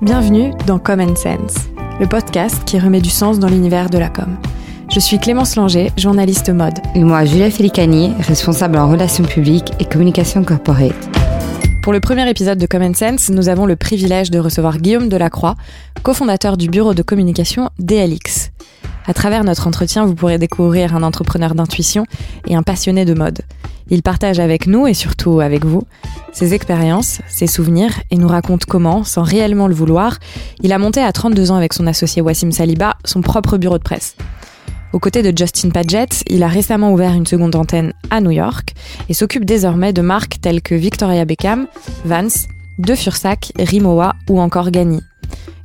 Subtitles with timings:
[0.00, 1.56] Bienvenue dans Common Sense,
[1.98, 4.36] le podcast qui remet du sens dans l'univers de la com.
[4.92, 6.78] Je suis Clémence Langer, journaliste mode.
[6.94, 10.94] Et moi, Julia Félicani, responsable en relations publiques et communication corporate.
[11.88, 15.54] Pour le premier épisode de Common Sense, nous avons le privilège de recevoir Guillaume Delacroix,
[16.02, 18.50] cofondateur du bureau de communication DLX.
[19.06, 22.04] À travers notre entretien, vous pourrez découvrir un entrepreneur d'intuition
[22.46, 23.40] et un passionné de mode.
[23.88, 25.84] Il partage avec nous et surtout avec vous
[26.34, 30.18] ses expériences, ses souvenirs et nous raconte comment, sans réellement le vouloir,
[30.62, 33.82] il a monté à 32 ans avec son associé Wassim Saliba son propre bureau de
[33.82, 34.14] presse.
[34.92, 38.74] Aux côtés de Justin Paget, il a récemment ouvert une seconde antenne à New York
[39.08, 41.66] et s'occupe désormais de marques telles que Victoria Beckham,
[42.04, 42.46] Vans,
[42.78, 45.00] De Fursac, Rimowa ou encore Gagny.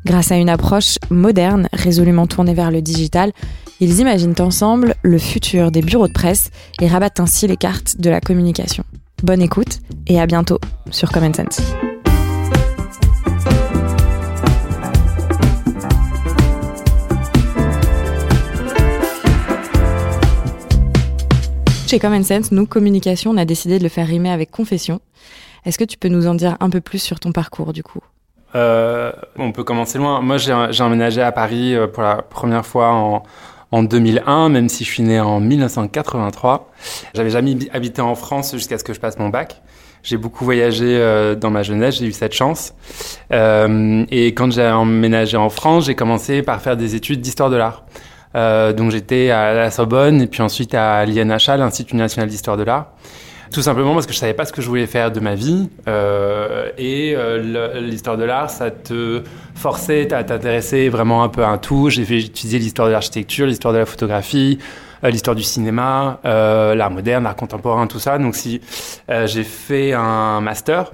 [0.06, 3.32] Grâce à une approche moderne, résolument tournée vers le digital,
[3.80, 6.50] ils imaginent ensemble le futur des bureaux de presse
[6.82, 8.84] et rabattent ainsi les cartes de la communication.
[9.24, 10.60] Bonne écoute et à bientôt
[10.92, 11.62] sur Common Sense.
[21.94, 25.00] Chez Common Sense, nous, communication, on a décidé de le faire rimer avec confession.
[25.64, 28.00] Est-ce que tu peux nous en dire un peu plus sur ton parcours du coup?
[28.56, 30.20] Euh, On peut commencer loin.
[30.20, 33.22] Moi, j'ai emménagé à Paris euh, pour la première fois en,
[33.70, 36.72] en 2001, même si je suis né en 1983.
[37.14, 39.62] J'avais jamais habité en France jusqu'à ce que je passe mon bac.
[40.02, 42.74] J'ai beaucoup voyagé euh, dans ma jeunesse, j'ai eu cette chance.
[43.30, 47.83] Et quand j'ai emménagé en France, j'ai commencé par faire des études d'histoire de l'art.
[48.36, 52.64] Euh, donc j'étais à la Sorbonne et puis ensuite à l'INHA, l'Institut national d'histoire de
[52.64, 52.88] l'art.
[53.52, 55.70] Tout simplement parce que je savais pas ce que je voulais faire de ma vie
[55.88, 59.22] euh, et euh, l'histoire de l'art, ça te
[59.54, 61.90] forçait à t'intéresser vraiment un peu à tout.
[61.90, 64.58] J'ai étudié l'histoire de l'architecture, l'histoire de la photographie,
[65.04, 68.18] euh, l'histoire du cinéma, euh, l'art moderne, l'art contemporain, tout ça.
[68.18, 68.62] Donc si
[69.10, 70.94] euh, j'ai fait un master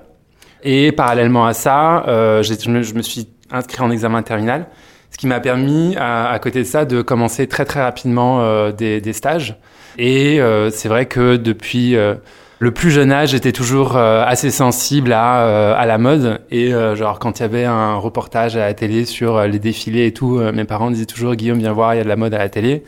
[0.64, 4.67] et parallèlement à ça, je me suis inscrit en examen terminal
[5.12, 8.72] ce qui m'a permis, à, à, côté de ça, de commencer très très rapidement euh,
[8.72, 9.56] des, des, stages.
[9.98, 12.16] Et euh, c'est vrai que depuis euh,
[12.60, 16.42] le plus jeune âge, j'étais toujours assez sensible à, à la mode.
[16.52, 20.14] Et genre quand il y avait un reportage à la télé sur les défilés et
[20.14, 22.38] tout, mes parents disaient toujours Guillaume, viens voir, il y a de la mode à
[22.38, 22.83] la télé.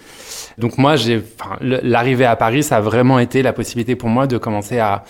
[0.57, 1.23] Donc moi, j'ai,
[1.61, 5.05] l'arrivée à Paris, ça a vraiment été la possibilité pour moi de commencer à,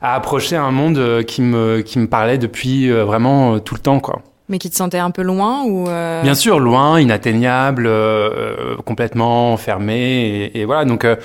[0.00, 4.22] à approcher un monde qui me qui me parlait depuis vraiment tout le temps, quoi.
[4.48, 6.22] Mais qui te sentait un peu loin ou euh...
[6.22, 10.84] Bien sûr, loin, inatteignable, euh, complètement fermé et, voilà.
[10.84, 11.16] Donc, euh,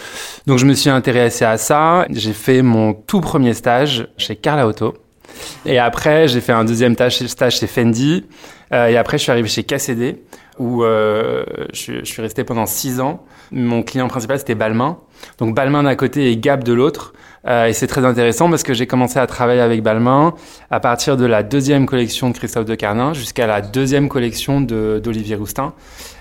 [0.45, 2.06] donc je me suis intéressé à ça.
[2.09, 4.95] J'ai fait mon tout premier stage chez Carla Auto.
[5.66, 8.25] Et après, j'ai fait un deuxième stage chez Fendi.
[8.73, 10.22] Euh, et après, je suis arrivé chez KCD
[10.59, 13.23] où euh, je, je, suis resté pendant six ans.
[13.51, 14.97] Mon client principal, c'était Balmain.
[15.38, 17.13] Donc Balmain d'un côté et Gap de l'autre.
[17.45, 20.34] Euh, et c'est très intéressant parce que j'ai commencé à travailler avec Balmain
[20.72, 25.35] à partir de la deuxième collection de Christophe de Carnin jusqu'à la deuxième collection d'Olivier
[25.35, 25.73] Roustin.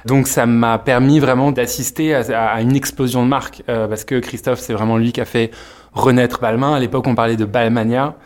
[0.05, 4.19] Donc ça m'a permis vraiment d'assister à, à, une explosion de marque euh, parce que
[4.19, 5.53] Christophe, c'est vraiment lui qui a fait
[5.93, 6.75] renaître Balmain.
[6.75, 8.17] À l'époque, on parlait de Balmania.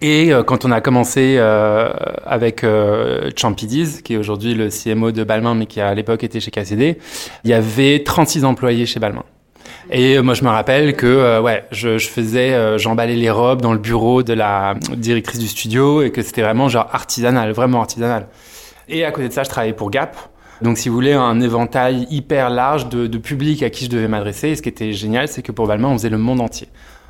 [0.00, 1.90] Et euh, quand on a commencé euh,
[2.24, 6.40] avec euh, Champidis, qui est aujourd'hui le CMO de Balmain, mais qui à l'époque était
[6.40, 6.98] chez KCD,
[7.44, 9.24] il y avait 36 employés chez Balmain.
[9.90, 13.72] Et moi, je me rappelle que euh, ouais, je, faisais, euh, j'emballais les robes dans
[13.72, 18.28] le bureau de la directrice du studio et que c'était vraiment genre artisanal, vraiment artisanal.
[18.88, 20.16] Et à côté de ça, je travaillais pour Gap.
[20.62, 24.08] Donc, si vous voulez, un éventail hyper large de, de public à qui je devais
[24.08, 24.48] m'adresser.
[24.48, 26.68] Et ce qui était génial, c'est que pour Balmain, on faisait le monde entier.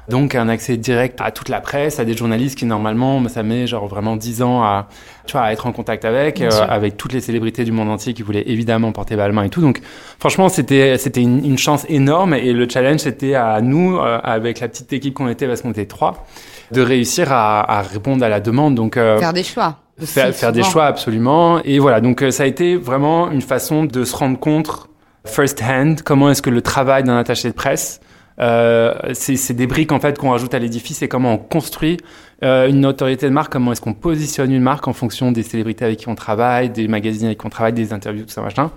[0.08, 3.66] Donc un accès direct à toute la presse, à des journalistes qui normalement, ça met
[3.66, 4.88] genre vraiment 10 ans à,
[5.26, 8.12] tu vois, à être en contact avec, euh, avec toutes les célébrités du monde entier
[8.12, 9.62] qui voulaient évidemment porter Balmain et tout.
[9.62, 9.80] Donc
[10.18, 14.60] franchement, c'était c'était une, une, chance énorme et le challenge c'était à nous, euh, avec
[14.60, 16.26] la petite équipe qu'on était, parce qu'on était trois,
[16.70, 18.74] de réussir à, à, répondre à la demande.
[18.74, 19.78] Donc euh, faire des choix.
[19.98, 21.62] Faire, faire des choix absolument.
[21.62, 24.88] Et voilà, donc ça a été vraiment une façon de se rendre compte
[25.24, 28.00] first hand comment est-ce que le travail d'un attaché de presse
[28.40, 31.98] euh, c'est des briques en fait qu'on rajoute à l'édifice et comment on construit
[32.42, 35.84] euh, une autorité de marque, comment est-ce qu'on positionne une marque en fonction des célébrités
[35.84, 38.70] avec qui on travaille, des magazines avec qui on travaille, des interviews, tout ça machin.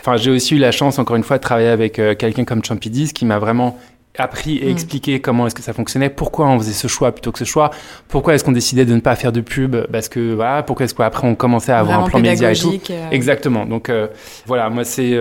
[0.00, 2.64] Enfin, j'ai aussi eu la chance encore une fois de travailler avec euh, quelqu'un comme
[2.64, 3.78] Champidis qui m'a vraiment
[4.16, 4.70] appris et mmh.
[4.70, 7.70] expliqué comment est-ce que ça fonctionnait, pourquoi on faisait ce choix plutôt que ce choix,
[8.08, 10.94] pourquoi est-ce qu'on décidait de ne pas faire de pub, parce que voilà, pourquoi est-ce
[10.94, 12.74] qu'après on commençait à avoir Vraiment un plan média et tout.
[12.90, 13.10] Euh...
[13.12, 13.64] Exactement.
[13.64, 14.08] Donc euh,
[14.46, 15.16] voilà, moi c'est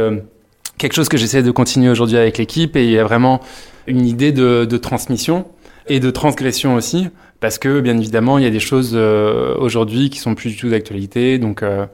[0.78, 3.42] quelque chose que j'essaie de continuer aujourd'hui avec l'équipe et il y a vraiment
[3.88, 5.46] une idée de, de, transmission
[5.88, 7.08] et de transgression aussi
[7.40, 10.58] parce que bien évidemment il y a des choses euh, aujourd'hui qui sont plus du
[10.58, 11.86] tout d'actualité donc euh,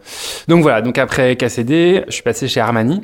[0.47, 3.01] donc voilà donc après KCD je suis passé chez Armani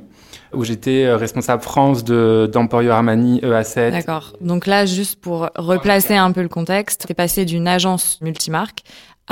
[0.53, 3.91] où j'étais euh, responsable France de d'Emporio Armani EA7.
[3.91, 4.33] D'accord.
[4.41, 8.79] Donc là juste pour replacer un peu le contexte, tu es passé d'une agence multimarque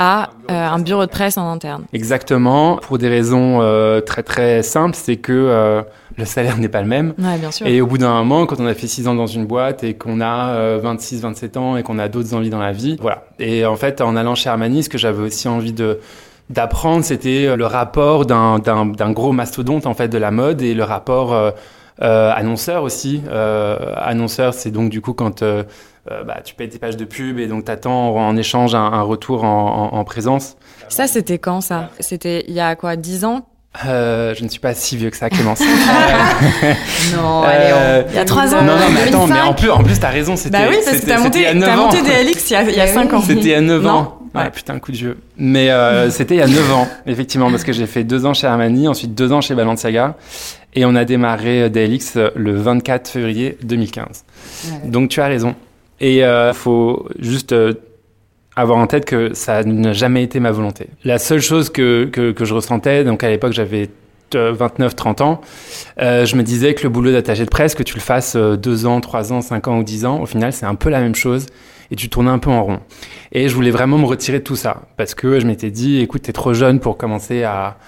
[0.00, 1.84] à un bureau de presse en interne.
[1.92, 3.58] Exactement, pour des raisons
[4.06, 5.82] très très simples, c'est que
[6.18, 7.14] le salaire n'est pas le même.
[7.18, 7.66] Ouais, bien sûr.
[7.66, 9.94] Et au bout d'un moment, quand on a fait 6 ans dans une boîte et
[9.94, 13.24] qu'on a 26, 27 ans et qu'on a d'autres envies dans la vie, voilà.
[13.38, 16.00] Et en fait, en allant chez Armani, ce que j'avais aussi envie de
[16.50, 21.32] d'apprendre, c'était le rapport d'un gros mastodonte en fait de la mode et le rapport
[21.34, 21.50] euh,
[22.02, 23.22] euh, annonceur aussi.
[23.28, 25.64] Euh, annonceur, c'est donc du coup quand euh,
[26.10, 28.80] euh, bah, tu payes tes pages de pub et donc tu attends en échange un,
[28.82, 30.56] un retour en, en, en, présence.
[30.88, 31.90] Ça, c'était quand ça?
[32.00, 32.96] C'était il y a quoi?
[32.96, 33.46] 10 ans?
[33.86, 35.60] Euh, je ne suis pas si vieux que ça, Clémence.
[37.14, 38.62] non, allez, il y a 3 ans.
[38.62, 40.58] Non, non, mais attends, mais en plus, en plus, t'as raison, c'était.
[40.58, 42.86] Bah oui, parce que t'as monté, as monté DLX il y a, il y a
[42.86, 43.20] 5 ans.
[43.20, 44.18] C'était il y a 9 ans.
[44.34, 45.18] Ouais, putain, coup de jeu.
[45.36, 48.34] Mais euh, c'était il y a 9 ans, effectivement, parce que j'ai fait 2 ans
[48.34, 50.16] chez Armani, ensuite 2 ans chez Balenciaga,
[50.74, 54.24] et on a démarré DLX le 24 février 2015.
[54.70, 54.90] Ouais.
[54.90, 55.54] Donc tu as raison.
[56.00, 57.74] Et il euh, faut juste euh,
[58.60, 60.88] avoir en tête que ça n'a jamais été ma volonté.
[61.04, 63.88] La seule chose que, que, que je ressentais, donc à l'époque j'avais
[64.32, 65.40] 29-30 ans,
[66.00, 68.86] euh, je me disais que le boulot d'attaché de presse, que tu le fasses 2
[68.86, 71.14] ans, 3 ans, 5 ans ou 10 ans, au final c'est un peu la même
[71.14, 71.46] chose
[71.90, 72.80] et tu tournais un peu en rond.
[73.32, 76.22] Et je voulais vraiment me retirer de tout ça parce que je m'étais dit, écoute,
[76.22, 77.78] t'es trop jeune pour commencer à,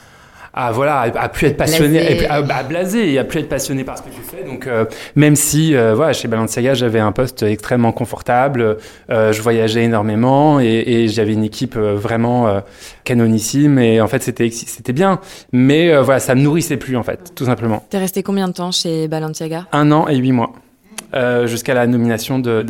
[0.52, 2.26] à voilà, à, à plus être passionné, blasé.
[2.26, 4.44] À, à, blaser et à plus être passionné par ce que tu fais.
[4.44, 8.78] Donc euh, même si euh, voilà, chez Balenciaga, j'avais un poste extrêmement confortable,
[9.10, 12.62] euh, je voyageais énormément et, et j'avais une équipe vraiment
[13.04, 15.20] canonissime et en fait c'était c'était bien,
[15.52, 17.84] mais voilà, ça me nourrissait plus en fait, tout simplement.
[17.90, 19.66] T'es resté combien de temps chez Balenciaga?
[19.72, 20.52] Un an et huit mois.
[21.14, 22.64] Euh, jusqu'à la nomination de.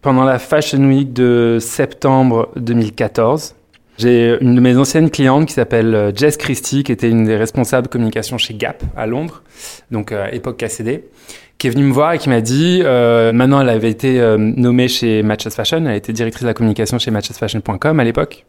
[0.00, 3.54] Pendant la Fashion Week de septembre 2014,
[3.96, 7.88] j'ai une de mes anciennes clientes qui s'appelle Jess Christie, qui était une des responsables
[7.88, 9.42] communication chez Gap à Londres,
[9.90, 11.04] donc euh, époque KCD,
[11.58, 14.36] qui est venue me voir et qui m'a dit, euh, maintenant elle avait été euh,
[14.36, 18.44] nommée chez Matches Fashion, elle était directrice de la communication chez matchesfashion.com à l'époque.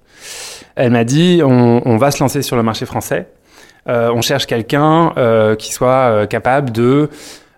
[0.75, 3.27] Elle m'a dit, on, on, va se lancer sur le marché français,
[3.87, 5.13] euh, on cherche quelqu'un
[5.59, 7.09] qui soit capable de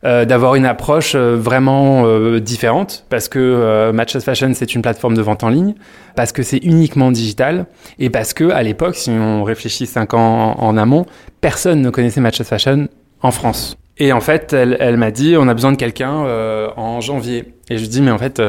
[0.04, 4.82] euh, d'avoir une approche euh, vraiment euh, différente parce que euh, Matches Fashion c'est une
[4.84, 5.74] plateforme de vente en ligne,
[6.16, 7.66] parce que c'est uniquement digital
[7.98, 11.06] et parce que à l'époque, si on réfléchit cinq ans en, en, amont,
[11.42, 12.88] personne ne connaissait Matches Fashion
[13.22, 13.78] en France.
[14.00, 17.54] Et en fait, elle, elle m'a dit on a besoin de quelqu'un euh, en janvier.
[17.72, 18.40] Et je dis mais en fait,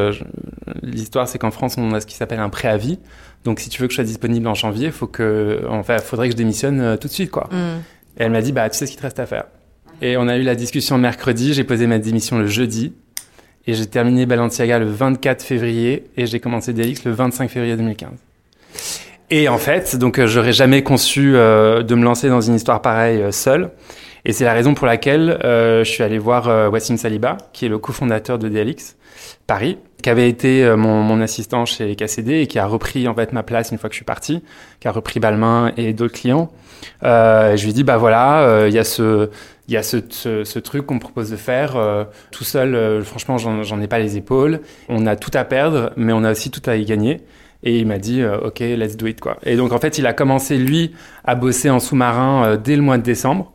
[0.82, 2.98] l'histoire c'est qu'en France on a ce qui s'appelle un préavis.
[3.44, 6.32] Donc si tu veux que je sois disponible en janvier, faut que, enfin, faudrait que
[6.32, 7.48] je démissionne tout de suite quoi.
[7.50, 7.78] Mm.
[8.18, 9.44] Et elle m'a dit bah tu sais ce qu'il te reste à faire.
[10.00, 12.92] Et on a eu la discussion mercredi, j'ai posé ma démission le jeudi.
[13.66, 18.10] Et j'ai terminé Balenciaga le 24 février et j'ai commencé DLX le 25 février 2015.
[19.30, 22.80] Et en fait, donc euh, j'aurais jamais conçu euh, de me lancer dans une histoire
[22.80, 23.70] pareille euh, seul.
[24.24, 27.66] Et c'est la raison pour laquelle euh, je suis allé voir euh, Wassim Saliba, qui
[27.66, 28.96] est le cofondateur de DLX
[29.46, 33.14] Paris, qui avait été euh, mon, mon, assistant chez KCD et qui a repris en
[33.14, 34.42] fait ma place une fois que je suis parti,
[34.80, 36.50] qui a repris Balmain et d'autres clients.
[37.02, 39.30] Je lui ai dit bah voilà, il y a ce
[39.68, 42.74] il y a ce, ce, ce truc qu'on me propose de faire euh, tout seul.
[42.74, 44.60] Euh, franchement, j'en ai pas les épaules.
[44.88, 47.20] On a tout à perdre, mais on a aussi tout à y gagner.
[47.62, 49.36] Et il m'a dit, euh, OK, let's do it, quoi.
[49.44, 50.92] Et donc, en fait, il a commencé, lui,
[51.24, 53.52] à bosser en sous-marin dès le mois de décembre.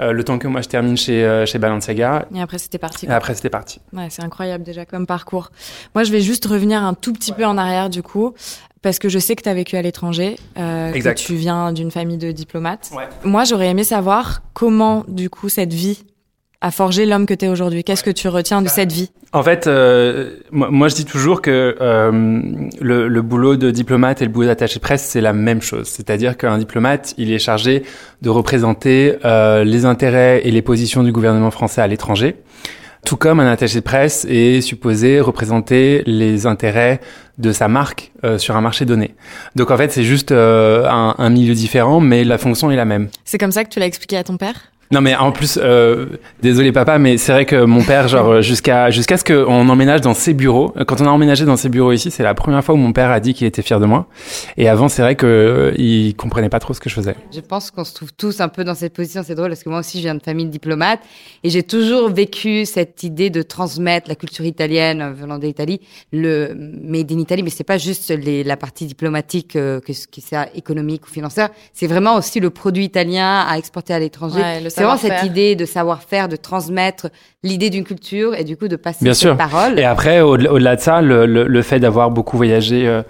[0.00, 2.26] Euh, le temps que moi je termine chez, euh, chez Balenciaga.
[2.34, 3.06] Et après c'était parti.
[3.06, 3.14] Quoi.
[3.14, 3.80] Et après c'était parti.
[3.92, 5.50] Ouais, c'est incroyable déjà comme parcours.
[5.94, 8.34] Moi je vais juste revenir un tout petit peu en arrière du coup.
[8.82, 11.90] Parce que je sais que tu as vécu à l'étranger, euh, que tu viens d'une
[11.90, 12.90] famille de diplomates.
[12.96, 13.04] Ouais.
[13.24, 16.04] Moi, j'aurais aimé savoir comment, du coup, cette vie
[16.62, 19.10] a forgé l'homme que tu es aujourd'hui Qu'est-ce que tu retiens de cette vie?
[19.32, 22.10] En fait, euh, moi, moi, je dis toujours que euh,
[22.80, 25.86] le, le, boulot de diplomate et le boulot d'attaché de presse, c'est la même chose.
[25.86, 27.84] C'est-à-dire qu'un diplomate, il est chargé
[28.22, 32.36] de représenter euh, les intérêts et les positions du gouvernement français à l'étranger.
[33.04, 37.00] Tout comme un attaché de presse est supposé représenter les intérêts
[37.38, 39.14] de sa marque euh, sur un marché donné.
[39.56, 42.84] Donc en fait, c'est juste euh, un, un milieu différent, mais la fonction est la
[42.84, 43.08] même.
[43.24, 44.69] C'est comme ça que tu l'as expliqué à ton père?
[44.92, 46.06] Non mais en plus, euh,
[46.42, 50.14] désolé papa, mais c'est vrai que mon père, genre jusqu'à jusqu'à ce qu'on emménage dans
[50.14, 52.78] ses bureaux, quand on a emménagé dans ses bureaux ici, c'est la première fois où
[52.78, 54.06] mon père a dit qu'il était fier de moi.
[54.56, 57.14] Et avant, c'est vrai que euh, il comprenait pas trop ce que je faisais.
[57.32, 59.22] Je pense qu'on se trouve tous un peu dans cette position.
[59.24, 61.00] C'est drôle parce que moi aussi, je viens de famille de diplomates
[61.44, 65.80] et j'ai toujours vécu cette idée de transmettre la culture italienne venant d'Italie,
[66.12, 67.44] le made in Italy.
[67.44, 71.50] Mais c'est pas juste les, la partie diplomatique, euh, que, que c'est économique ou financière.
[71.72, 74.40] C'est vraiment aussi le produit italien à exporter à l'étranger.
[74.40, 77.08] Ouais, c'est vraiment cette idée de savoir-faire, de transmettre
[77.42, 79.36] l'idée d'une culture et du coup de passer Bien cette sûr.
[79.36, 79.78] parole.
[79.78, 83.02] Et après, au-delà, de ça, le, le, le fait d'avoir beaucoup voyagé euh,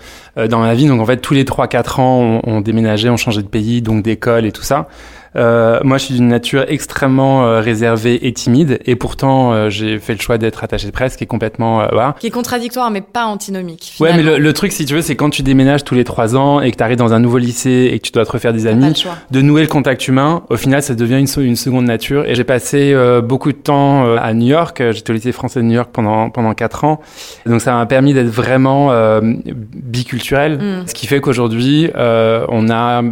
[0.48, 3.42] dans ma vie, donc en fait tous les 3-4 ans, on, on, déménageait, on changeait
[3.42, 4.88] de pays, donc d'école et tout ça.
[5.36, 9.98] Euh, moi, je suis d'une nature extrêmement euh, réservée et timide, et pourtant, euh, j'ai
[9.98, 12.16] fait le choix d'être attaché de presse, qui est complètement, voilà.
[12.18, 13.94] Qui est contradictoire, mais pas antinomique.
[14.00, 16.36] Ouais, mais le, le, truc, si tu veux, c'est quand tu déménages tous les trois
[16.36, 18.52] ans et que tu arrives dans un nouveau lycée et que tu dois te refaire
[18.52, 20.42] des amis, de nouer le contact humain.
[20.50, 22.24] Au final, ça devient une, une seconde nature.
[22.26, 24.82] Et j'ai passé beaucoup de temps à New York.
[24.90, 27.00] J'étais au lycée français de New York pendant pendant quatre ans,
[27.46, 30.86] donc ça m'a permis d'être vraiment biculturel, mm.
[30.86, 33.02] ce qui fait qu'aujourd'hui, on a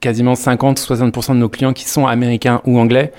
[0.00, 3.12] quasiment 50-60% de nos clients qui sont américains ou anglais.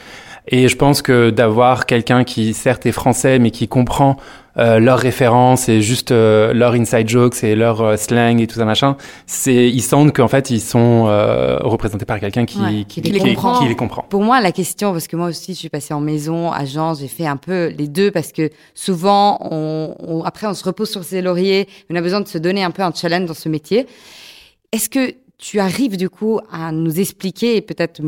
[0.52, 4.18] Et je pense que d'avoir quelqu'un qui certes est français mais qui comprend
[4.58, 8.56] euh, leurs références et juste euh, leurs inside jokes et leur euh, slang et tout
[8.56, 13.02] ça machin, c'est ils sentent qu'en fait ils sont euh, représentés par quelqu'un qui, qui,
[13.02, 14.06] qui, les qui, les comprend.
[14.10, 17.08] Pour moi la question parce que moi aussi je suis passée en maison, agence, j'ai
[17.08, 21.04] fait un peu les deux parce que souvent on, on, après on se repose sur
[21.04, 23.86] ses lauriers, on a besoin de se donner un peu un challenge dans ce métier.
[24.72, 28.02] Est-ce que tu arrives du coup à nous expliquer, peut-être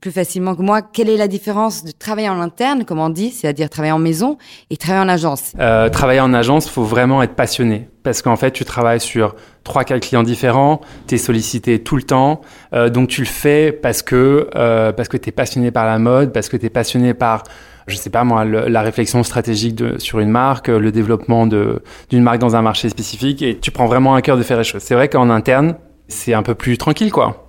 [0.00, 3.30] plus facilement que moi, quelle est la différence de travailler en interne, comme on dit,
[3.30, 4.38] c'est-à-dire travailler en maison,
[4.70, 5.52] et travailler en agence.
[5.58, 9.82] Euh, Travailler en agence, faut vraiment être passionné, parce qu'en fait, tu travailles sur trois,
[9.82, 12.40] quatre clients différents, tu es sollicité tout le temps,
[12.72, 15.98] euh, donc tu le fais parce que, euh, parce que tu es passionné par la
[15.98, 17.42] mode, parce que tu es passionné par
[17.88, 22.54] je sais pas moi, la réflexion stratégique sur une marque, le développement d'une marque dans
[22.54, 24.82] un marché spécifique, et tu prends vraiment à cœur de faire les choses.
[24.82, 25.74] C'est vrai qu'en interne,
[26.08, 27.44] c'est un peu plus tranquille, quoi.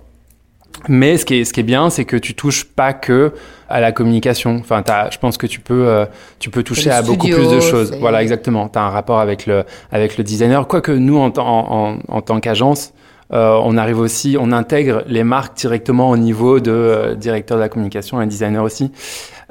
[0.88, 3.32] Mais ce qui est, ce qui est bien, c'est que tu touches pas que
[3.68, 4.56] à la communication.
[4.60, 6.06] Enfin, je pense que tu peux, euh,
[6.38, 7.94] tu peux toucher à beaucoup plus de choses.
[8.00, 8.68] Voilà, exactement.
[8.68, 10.66] Tu as un rapport avec le, avec le designer.
[10.66, 12.92] Quoique nous, en, en, en tant qu'agence,
[13.32, 17.62] euh, on arrive aussi, on intègre les marques directement au niveau de euh, directeur de
[17.62, 18.90] la communication et designer aussi.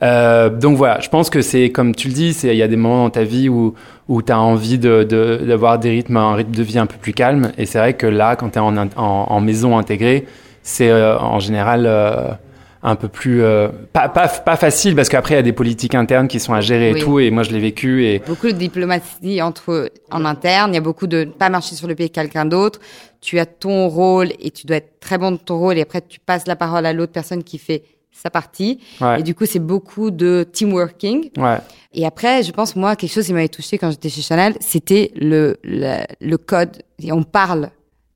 [0.01, 2.77] Euh, donc voilà, je pense que c'est comme tu le dis, il y a des
[2.77, 3.73] moments dans ta vie où,
[4.07, 6.97] où tu as envie d'avoir de, d'avoir des rythmes, un rythme de vie un peu
[6.97, 7.51] plus calme.
[7.57, 10.25] Et c'est vrai que là, quand tu es en, en, en, maison intégrée,
[10.63, 12.31] c'est euh, en général euh,
[12.81, 15.95] un peu plus euh, pas, pas, pas facile parce qu'après il y a des politiques
[15.95, 17.19] internes qui sont à gérer et tout.
[17.19, 20.71] Et moi je l'ai vécu et beaucoup de diplomatie entre en interne.
[20.71, 22.79] Il y a beaucoup de pas marcher sur le pied de quelqu'un d'autre.
[23.21, 25.77] Tu as ton rôle et tu dois être très bon de ton rôle.
[25.77, 28.79] Et après tu passes la parole à l'autre personne qui fait sa partie.
[29.17, 31.29] Et du coup, c'est beaucoup de teamworking.
[31.37, 31.57] Ouais.
[31.93, 35.11] Et après, je pense, moi, quelque chose qui m'avait touché quand j'étais chez Chanel, c'était
[35.15, 36.83] le, le, code.
[37.01, 37.69] Et on parle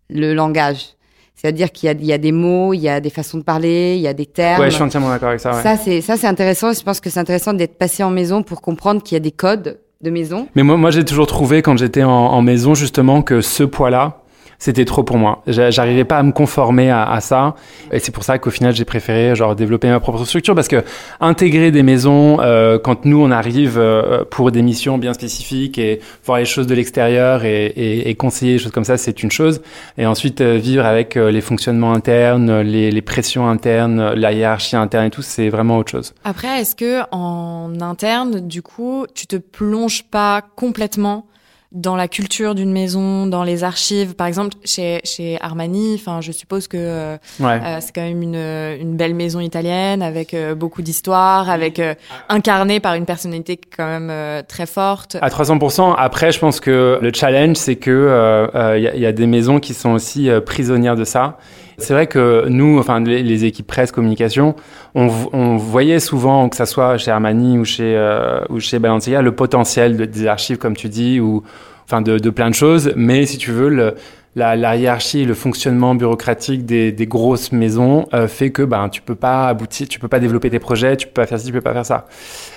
[0.09, 0.95] le langage.
[1.35, 3.43] C'est-à-dire qu'il y a, il y a des mots, il y a des façons de
[3.43, 4.62] parler, il y a des termes.
[4.62, 5.51] Ouais, je suis entièrement d'accord avec ça.
[5.51, 5.63] Ouais.
[5.63, 6.71] Ça, c'est, ça, c'est intéressant.
[6.73, 9.31] Je pense que c'est intéressant d'être passé en maison pour comprendre qu'il y a des
[9.31, 10.47] codes de maison.
[10.55, 14.22] Mais moi, moi j'ai toujours trouvé, quand j'étais en, en maison, justement, que ce poids-là,
[14.60, 15.43] c'était trop pour moi.
[15.48, 17.55] J'arrivais pas à me conformer à, ça.
[17.91, 20.83] Et c'est pour ça qu'au final, j'ai préféré genre développer ma propre structure parce que
[21.19, 26.00] intégrer des maisons, euh, quand nous on arrive euh, pour des missions bien spécifiques et
[26.25, 29.31] voir les choses de l'extérieur et, et, et, conseiller des choses comme ça, c'est une
[29.31, 29.62] chose.
[29.98, 34.75] Et ensuite euh, vivre avec euh, les fonctionnements internes, les, les, pressions internes, la hiérarchie
[34.75, 36.13] interne et tout, c'est vraiment autre chose.
[36.24, 41.25] Après, est-ce que en interne, du coup, tu te plonges pas complètement
[41.73, 44.13] dans la culture d'une maison, dans les archives.
[44.13, 48.35] Par exemple, chez, chez Armani, enfin, je suppose que euh, euh c'est quand même une,
[48.35, 51.95] une belle maison italienne avec euh, beaucoup d'histoire, avec euh,
[52.29, 55.17] incarnée par une personnalité quand même très forte.
[55.21, 55.95] À 300%.
[55.97, 59.73] Après, je pense que le challenge, c'est que il y, y, a des maisons qui
[59.73, 61.37] sont aussi prisonnières de ça.
[61.83, 64.55] C'est vrai que nous, enfin les, équipes presse communication,
[64.95, 69.33] on, voyait souvent que ça soit chez Armani ou chez euh, ou chez Balenciaga le
[69.33, 71.43] potentiel de, des archives comme tu dis ou
[71.85, 73.95] enfin de, plein de choses, mais si tu veux
[74.35, 79.15] la, hiérarchie, le fonctionnement bureaucratique des, des grosses maisons euh, fait que ben tu peux
[79.15, 81.61] pas aboutir, tu peux pas développer tes projets, tu peux pas faire ci, tu peux
[81.61, 82.07] pas faire ça.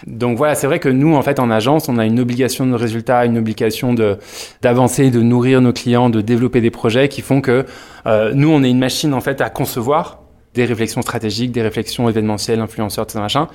[0.06, 2.75] Donc voilà, c'est vrai que nous en fait en agence, on a une obligation de
[2.75, 4.16] résultat, une obligation de
[4.62, 7.66] d'avancer, de nourrir nos clients, de développer des projets qui font que
[8.06, 10.21] euh, nous on est une machine en fait à concevoir
[10.54, 13.49] des réflexions stratégiques, des réflexions événementielles, influenceurs, tout ça machin,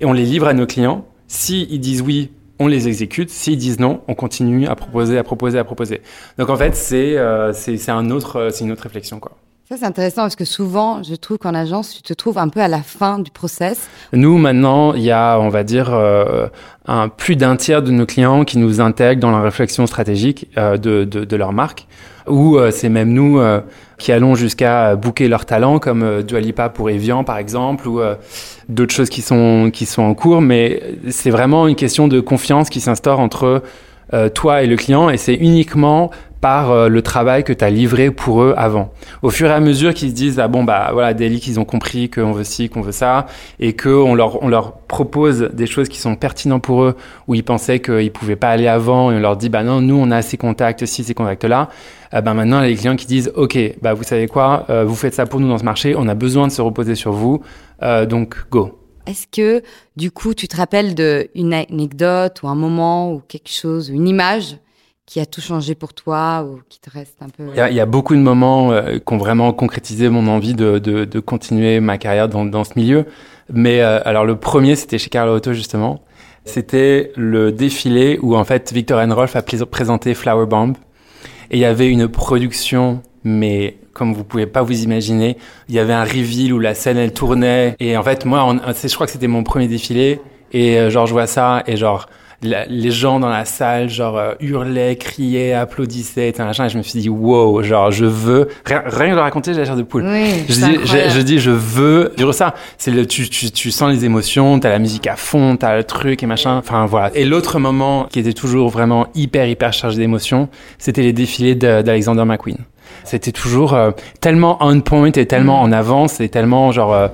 [0.00, 1.04] et on les livre à nos clients.
[1.26, 3.30] Si ils disent oui, on les exécute.
[3.30, 6.00] S'ils disent non, on continue à proposer, à proposer, à proposer.
[6.38, 9.32] Donc en fait, c'est euh, c'est un autre, euh, c'est une autre réflexion quoi.
[9.66, 12.60] Ça c'est intéressant parce que souvent, je trouve qu'en agence, tu te trouves un peu
[12.60, 13.88] à la fin du process.
[14.12, 16.48] Nous maintenant, il y a, on va dire, euh,
[16.84, 20.76] un plus d'un tiers de nos clients qui nous intègrent dans la réflexion stratégique euh,
[20.76, 21.86] de, de, de, leur marque,
[22.26, 23.60] ou euh, c'est même nous euh,
[23.98, 28.00] qui allons jusqu'à booker leurs talents, comme euh, Dualipa pour Evian par exemple, ou
[28.68, 30.40] d'autres choses qui sont qui sont en cours.
[30.40, 33.62] Mais c'est vraiment une question de confiance qui s'instaure entre
[34.12, 36.10] euh, toi et le client, et c'est uniquement
[36.44, 38.92] par euh, le travail que tu as livré pour eux avant.
[39.22, 41.64] Au fur et à mesure qu'ils se disent ah bon bah voilà Daily qu'ils ont
[41.64, 43.24] compris qu'on veut ci, qu'on veut ça
[43.60, 46.96] et que on leur on leur propose des choses qui sont pertinentes pour eux
[47.28, 49.96] où ils pensaient qu'ils pouvaient pas aller avant et on leur dit bah non nous
[49.96, 51.70] on a ces contacts ci ces contacts là
[52.12, 55.14] euh, bah maintenant les clients qui disent ok bah vous savez quoi euh, vous faites
[55.14, 57.40] ça pour nous dans ce marché on a besoin de se reposer sur vous
[57.82, 58.83] euh, donc go.
[59.06, 59.62] Est-ce que,
[59.96, 64.56] du coup, tu te rappelles d'une anecdote ou un moment ou quelque chose, une image
[65.06, 67.48] qui a tout changé pour toi ou qui te reste un peu...
[67.52, 70.54] Il y a, y a beaucoup de moments euh, qui ont vraiment concrétisé mon envie
[70.54, 73.04] de, de, de continuer ma carrière dans, dans ce milieu.
[73.52, 76.02] Mais euh, alors le premier, c'était chez Carlo Auto justement.
[76.46, 80.74] C'était le défilé où en fait Victor Rolf a présenté Flower Bomb.
[81.50, 85.36] Et il y avait une production, mais comme vous pouvez pas vous imaginer,
[85.68, 87.76] il y avait un reveal où la scène elle tournait.
[87.80, 90.20] Et en fait moi, on- je crois que c'était mon premier défilé.
[90.52, 92.06] Et euh, genre je vois ça et genre
[92.42, 96.66] la- les gens dans la salle genre euh, hurlaient, criaient, applaudissaient, et machin.
[96.66, 99.60] Et je me suis dit wow, genre je veux rien, rien que de raconter, j'ai
[99.60, 100.04] la chair de poule.
[100.04, 102.54] Oui, Je dis, je, je dis, je veux ça.
[102.78, 105.84] C'est le, tu, tu, tu sens les émotions, t'as la musique à fond, t'as le
[105.84, 106.56] truc et machin.
[106.58, 107.10] Enfin voilà.
[107.16, 111.82] Et l'autre moment qui était toujours vraiment hyper hyper chargé d'émotions, c'était les défilés de-
[111.82, 112.58] d'Alexander McQueen.
[113.04, 117.08] C'était toujours euh, tellement on point et tellement en avance et tellement genre euh,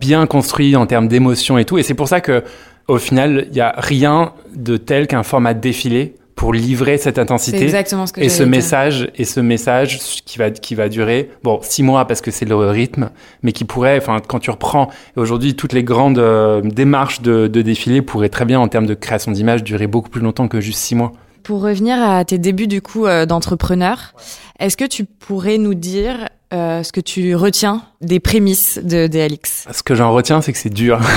[0.00, 1.78] bien construit en termes d'émotions et tout.
[1.78, 2.44] Et c'est pour ça que
[2.88, 7.62] au final, il y a rien de tel qu'un format défilé pour livrer cette intensité
[7.62, 8.50] exactement ce que et ce dire.
[8.50, 12.46] message et ce message qui va qui va durer bon six mois parce que c'est
[12.46, 13.10] le rythme
[13.42, 17.60] mais qui pourrait enfin quand tu reprends aujourd'hui toutes les grandes euh, démarches de, de
[17.60, 20.78] défilé pourraient très bien en termes de création d'image durer beaucoup plus longtemps que juste
[20.78, 24.14] six mois Pour revenir à tes débuts du coup euh, d'entrepreneur,
[24.60, 29.68] est-ce que tu pourrais nous dire euh, ce que tu retiens des prémices de DLX,
[29.70, 31.00] ce que j'en retiens c'est que c'est dur.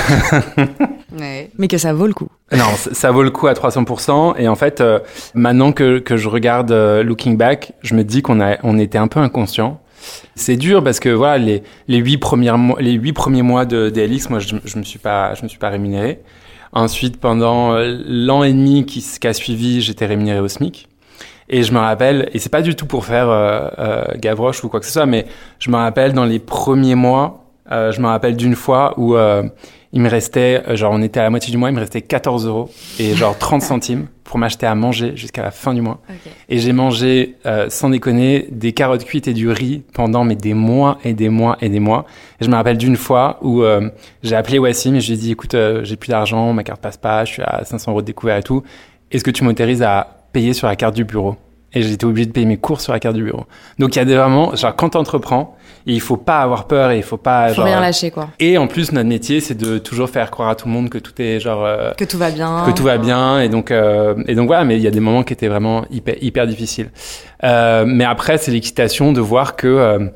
[1.19, 1.51] Ouais.
[1.59, 2.27] mais que ça vaut le coup.
[2.51, 4.99] Non ça, vaut le coup à 300% et en fait euh,
[5.35, 8.97] maintenant que que je regarde euh, looking back je me dis qu'on a on était
[8.97, 9.79] un peu inconscient.
[10.35, 13.89] C'est dur parce que voilà les les huit premiers mois les huit premiers mois de
[13.91, 16.19] DLX moi je, je me suis pas je me suis pas rémunéré.
[16.71, 20.87] Ensuite pendant euh, l'an et demi qui qui a suivi j'étais rémunéré au SMIC
[21.49, 24.69] et je me rappelle et c'est pas du tout pour faire euh, euh, Gavroche ou
[24.69, 25.25] quoi que ce soit mais
[25.59, 29.15] je me rappelle dans les premiers mois euh, je me rappelle d'une fois où
[29.95, 32.45] il me restait, genre on était à la moitié du mois, il me restait 14
[32.47, 32.69] euros
[32.99, 36.01] et genre 30 centimes pour m'acheter à manger jusqu'à la fin du mois.
[36.49, 37.35] Et j'ai mangé,
[37.69, 41.57] sans déconner, des carottes cuites et du riz pendant mais des mois et des mois
[41.61, 42.05] et des mois.
[42.41, 43.63] Et je me rappelle d'une fois où
[44.23, 46.97] j'ai appelé Wassim et je lui ai dit, écoute, j'ai plus d'argent, ma carte passe
[46.97, 48.61] pas, je suis à 500 euros de découvert et tout.
[49.09, 51.37] Est-ce que tu m'autorises à payer sur la carte du bureau
[51.75, 53.45] et j'étais obligé de payer mes cours sur la carte du bureau.
[53.79, 55.55] Donc il y a des vraiment, genre quand t'entreprends,
[55.87, 57.65] il faut pas avoir peur et il faut pas Faut genre.
[57.65, 58.29] rien lâcher quoi.
[58.39, 60.99] Et en plus notre métier c'est de toujours faire croire à tout le monde que
[60.99, 62.63] tout est genre euh, Que tout va bien.
[62.67, 64.99] que tout va bien et donc euh, et donc voilà mais il y a des
[64.99, 66.91] moments qui étaient vraiment hyper hyper difficiles
[67.43, 70.11] euh, mais après c'est l'excitation de voir que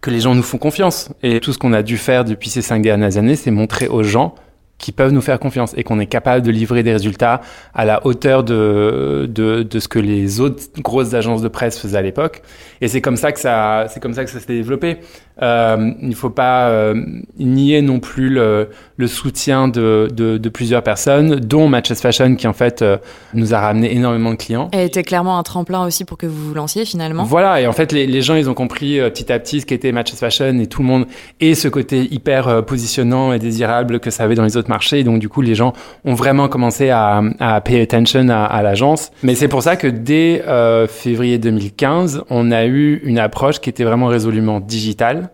[0.00, 2.62] que les gens nous font confiance et tout ce qu'on a dû faire depuis ces
[2.62, 4.34] cinq dernières années c'est montrer aux gens
[4.82, 7.40] qui peuvent nous faire confiance et qu'on est capable de livrer des résultats
[7.72, 12.02] à la hauteur de, de, ce que les autres grosses agences de presse faisaient à
[12.02, 12.42] l'époque.
[12.82, 14.98] Et c'est comme ça que ça, c'est comme ça que ça s'est développé.
[15.40, 16.94] Euh, il ne faut pas euh,
[17.38, 22.46] nier non plus le, le soutien de, de, de, plusieurs personnes, dont Matches Fashion qui
[22.46, 22.98] en fait euh,
[23.34, 24.68] nous a ramené énormément de clients.
[24.72, 27.24] Et était clairement un tremplin aussi pour que vous vous lanciez finalement.
[27.24, 29.66] Voilà, et en fait les, les gens ils ont compris euh, petit à petit ce
[29.66, 31.06] qu'était Matches Fashion et tout le monde
[31.40, 35.00] et ce côté hyper euh, positionnant et désirable que ça avait dans les autres marchés.
[35.00, 35.72] Et donc du coup les gens
[36.04, 39.10] ont vraiment commencé à, à pay attention à, à l'agence.
[39.22, 43.70] Mais c'est pour ça que dès euh, février 2015, on a eu une approche qui
[43.70, 45.30] était vraiment résolument digitale,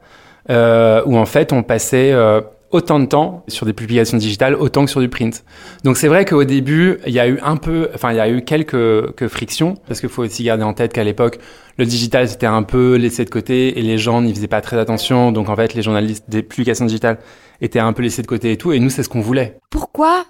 [0.51, 4.85] euh, où en fait on passait euh, autant de temps sur des publications digitales autant
[4.85, 5.45] que sur du print.
[5.85, 8.29] Donc c'est vrai qu'au début, il y a eu un peu, enfin il y a
[8.29, 11.39] eu quelques, quelques frictions parce qu'il faut aussi garder en tête qu'à l'époque,
[11.79, 14.79] le digital c'était un peu laissé de côté et les gens n'y faisaient pas très
[14.79, 15.33] attention.
[15.33, 17.19] Donc en fait, les journalistes des publications digitales
[17.61, 18.73] étaient un peu laissés de côté et tout.
[18.73, 19.59] Et nous, c'est ce qu'on voulait.
[19.71, 20.25] Pourquoi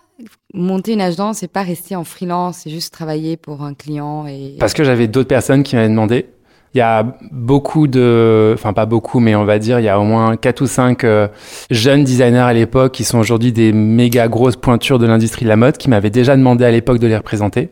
[0.55, 4.57] monter une agence et pas rester en freelance et juste travailler pour un client et
[4.59, 6.27] Parce que j'avais d'autres personnes qui m'avaient demandé.
[6.75, 9.99] Il y a beaucoup de, enfin pas beaucoup, mais on va dire, il y a
[9.99, 11.29] au moins quatre ou cinq euh,
[11.71, 15.57] jeunes designers à l'époque qui sont aujourd'hui des méga grosses pointures de l'industrie de la
[15.57, 17.71] mode qui m'avaient déjà demandé à l'époque de les représenter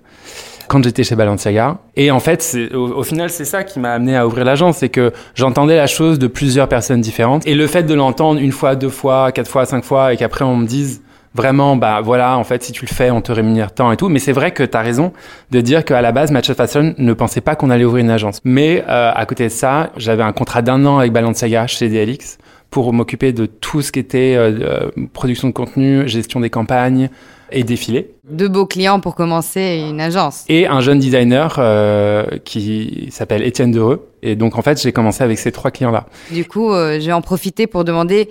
[0.68, 1.78] quand j'étais chez Balenciaga.
[1.94, 4.88] Et en fait, au, au, final, c'est ça qui m'a amené à ouvrir l'agence, c'est
[4.88, 7.46] que j'entendais la chose de plusieurs personnes différentes.
[7.46, 10.44] Et le fait de l'entendre une fois, deux fois, quatre fois, cinq fois, et qu'après
[10.44, 11.02] on me dise
[11.37, 14.09] vraiment, bah voilà, en fait, si tu le fais, on te rémunère tant et tout.
[14.09, 15.12] Mais c'est vrai que tu as raison
[15.51, 18.11] de dire qu'à la base, Match of Fashion ne pensait pas qu'on allait ouvrir une
[18.11, 18.40] agence.
[18.44, 22.38] Mais euh, à côté de ça, j'avais un contrat d'un an avec Balenciaga chez DLX
[22.70, 27.11] pour m'occuper de tout ce qui était euh, production de contenu, gestion des campagnes,
[27.53, 28.11] et défiler.
[28.29, 30.44] Deux beaux clients pour commencer une agence.
[30.49, 34.09] Et un jeune designer euh, qui s'appelle Étienne Dereux.
[34.22, 36.07] Et donc en fait, j'ai commencé avec ces trois clients-là.
[36.31, 38.31] Du coup, euh, je vais en profiter pour demander,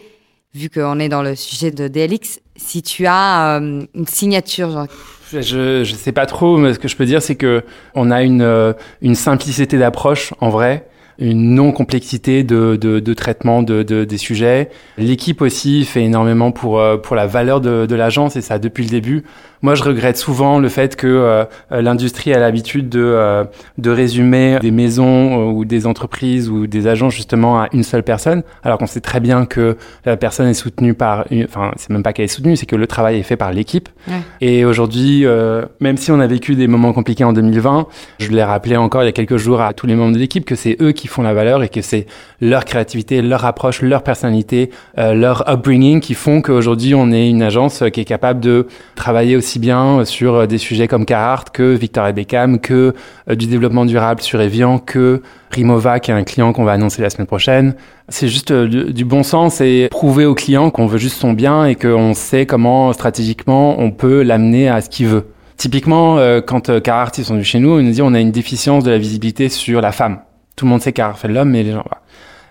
[0.56, 4.88] vu qu'on est dans le sujet de DLX, si tu as euh, une signature, genre
[5.34, 7.63] je je sais pas trop, mais ce que je peux dire, c'est que
[7.94, 10.88] on a une euh, une simplicité d'approche en vrai,
[11.20, 14.70] une non complexité de de, de traitement de, de des sujets.
[14.98, 18.84] L'équipe aussi fait énormément pour euh, pour la valeur de de l'agence et ça depuis
[18.84, 19.24] le début.
[19.65, 23.45] Moi, je regrette souvent le fait que euh, l'industrie a l'habitude de euh,
[23.80, 28.04] de résumer des maisons euh, ou des entreprises ou des agences justement à une seule
[28.04, 29.75] personne, alors qu'on sait très bien que
[30.06, 32.75] la personne est soutenue par, une- enfin, c'est même pas qu'elle est soutenue, c'est que
[32.75, 33.89] le travail est fait par l'équipe.
[34.08, 34.13] Ouais.
[34.39, 37.88] Et aujourd'hui, euh, même si on a vécu des moments compliqués en 2020,
[38.19, 40.45] je l'ai rappelé encore il y a quelques jours à tous les membres de l'équipe
[40.45, 42.06] que c'est eux qui font la valeur et que c'est
[42.39, 47.41] leur créativité, leur approche, leur personnalité, euh, leur upbringing qui font qu'aujourd'hui on est une
[47.41, 51.50] agence euh, qui est capable de travailler aussi bien sur euh, des sujets comme Carhartt
[51.52, 52.94] que Victoria Beckham, que
[53.30, 57.02] euh, du développement durable sur Evian, que Rimova qui est un client qu'on va annoncer
[57.02, 57.76] la semaine prochaine.
[58.10, 61.65] C'est juste euh, du, bon sens et prouver au client qu'on veut juste son bien
[61.65, 65.26] et qu'on sait comment stratégiquement on peut l'amener à ce qu'il veut.
[65.58, 68.20] Typiquement, euh, quand euh, Carhartt ils sont venus chez nous, ils nous disent on a
[68.20, 70.20] une déficience de la visibilité sur la femme.
[70.56, 72.02] Tout le monde sait Carhartt fait l'homme, mais les gens voilà.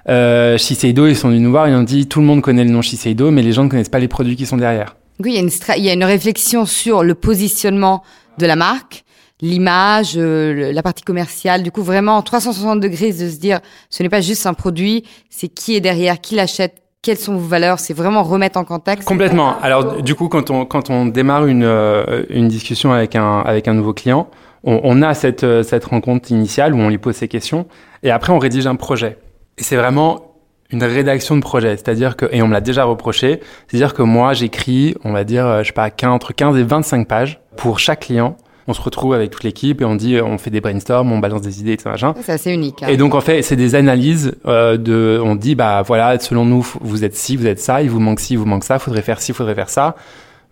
[0.08, 2.70] Euh, Shiseido, ils sont venus nous voir, ils ont dit tout le monde connaît le
[2.70, 4.96] nom Shiseido, mais les gens ne connaissent pas les produits qui sont derrière.
[5.20, 8.02] Il y a une, il y a une réflexion sur le positionnement
[8.38, 9.04] de la marque,
[9.40, 11.62] l'image, euh, la partie commerciale.
[11.62, 15.48] Du coup, vraiment 360 degrés de se dire, ce n'est pas juste un produit, c'est
[15.48, 17.78] qui est derrière, qui l'achète, quelles sont vos valeurs.
[17.78, 19.06] C'est vraiment remettre en contexte.
[19.06, 19.58] Complètement.
[19.60, 24.28] Alors du coup, quand on démarre une euh, discussion avec un nouveau client,
[24.64, 27.66] on, on a cette euh, cette rencontre initiale où on lui pose ces questions
[28.02, 29.18] et après on rédige un projet.
[29.58, 30.33] Et c'est vraiment
[30.70, 34.32] une rédaction de projet, c'est-à-dire que et on me l'a déjà reproché, c'est-à-dire que moi
[34.32, 37.78] j'écris, on va dire euh, je sais pas 15, entre 15 et 25 pages pour
[37.78, 38.36] chaque client.
[38.66, 41.42] On se retrouve avec toute l'équipe et on dit on fait des brainstorms, on balance
[41.42, 42.14] des idées et tout ça machin.
[42.22, 42.82] C'est assez unique.
[42.82, 42.86] hein.
[42.88, 46.66] Et donc en fait, c'est des analyses euh, de, on dit bah voilà, selon nous,
[46.80, 49.02] vous êtes ci, vous êtes ça, il vous manque ci, il vous manque ça, faudrait
[49.02, 49.96] faire ci, faudrait faire ça.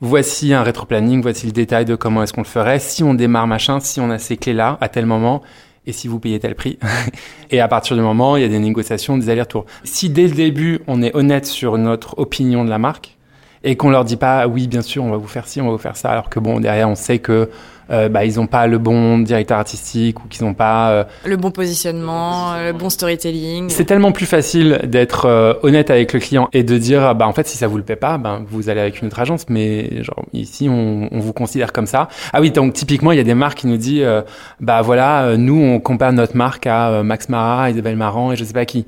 [0.02, 2.80] Voici un rétro-planning, voici le détail de comment est-ce qu'on le ferait.
[2.80, 5.42] Si on démarre machin, si on a ces clés là à tel moment,
[5.86, 6.78] et si vous payez tel prix.
[7.50, 9.66] et à partir du moment, il y a des négociations, des allers-retours.
[9.84, 13.16] Si dès le début, on est honnête sur notre opinion de la marque
[13.64, 15.72] et qu'on leur dit pas oui, bien sûr, on va vous faire ci, on va
[15.72, 17.50] vous faire ça, alors que bon derrière, on sait que
[17.92, 21.36] euh, bah, ils ont pas le bon directeur artistique ou qu'ils ont pas euh, Le
[21.36, 23.68] bon positionnement, le bon storytelling.
[23.70, 27.26] c'est tellement plus facile d'être euh, honnête avec le client et de dire ah, bah
[27.26, 29.46] en fait si ça vous le paie pas ben vous allez avec une autre agence.
[29.48, 32.08] Mais genre ici on, on vous considère comme ça.
[32.32, 34.22] Ah oui donc typiquement il y a des marques qui nous disent euh,
[34.60, 38.36] bah voilà euh, nous on compare notre marque à euh, Max Mara Isabelle Marant et
[38.36, 38.86] je sais pas qui.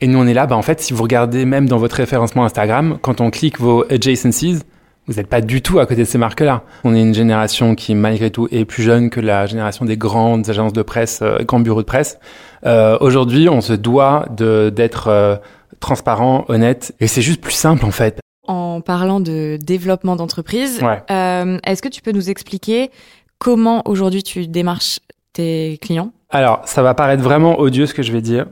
[0.00, 2.44] Et nous on est là bah en fait si vous regardez même dans votre référencement
[2.44, 4.60] Instagram quand on clique vos adjacencies
[5.08, 6.62] vous n'êtes pas du tout à côté de ces marques-là.
[6.84, 10.48] On est une génération qui, malgré tout, est plus jeune que la génération des grandes
[10.50, 12.18] agences de presse, euh, grands bureaux de presse.
[12.66, 15.36] Euh, Aujourd'hui, on se doit de d'être euh,
[15.80, 18.20] transparent, honnête, et c'est juste plus simple en fait.
[18.46, 21.02] En parlant de développement d'entreprise, Ouais.
[21.10, 22.90] euh, est-ce que tu peux nous expliquer
[23.38, 25.00] comment aujourd'hui tu démarches
[25.32, 26.12] tes clients?
[26.30, 28.46] Alors, ça va paraître vraiment odieux ce que je vais dire,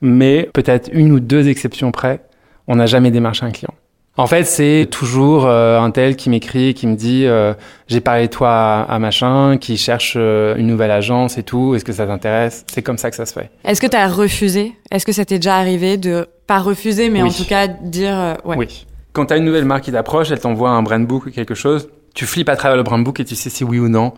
[0.00, 2.20] mais peut-être une ou deux exceptions près,
[2.68, 3.74] on n'a jamais démarché un client.
[4.18, 7.54] En fait, c'est toujours euh, un tel qui m'écrit, qui me dit euh,
[7.86, 11.74] j'ai parlé de toi à, à machin, qui cherche euh, une nouvelle agence et tout.
[11.76, 12.64] Est-ce que ça t'intéresse?
[12.66, 13.48] C'est comme ça que ça se fait.
[13.64, 14.72] Est-ce que tu as refusé?
[14.90, 17.28] Est-ce que ça t'est déjà arrivé de pas refuser, mais Oui.
[17.28, 18.56] en tout cas dire euh, ouais.
[18.56, 18.86] Oui.
[19.12, 21.54] Quand tu as une nouvelle marque qui t'approche, elle t'envoie un brand book ou quelque
[21.54, 24.12] chose, tu flippes à travers le brand book et tu sais si oui ou non.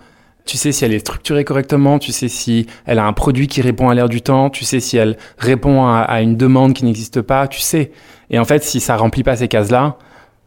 [0.46, 3.61] Tu sais si elle est structurée correctement, tu sais si elle a un produit qui
[3.62, 6.85] répond à l'air du temps, tu sais si elle répond à, à une demande qui
[6.85, 7.92] n'existe pas, tu sais.
[8.31, 9.96] Et en fait, si ça remplit pas ces cases-là,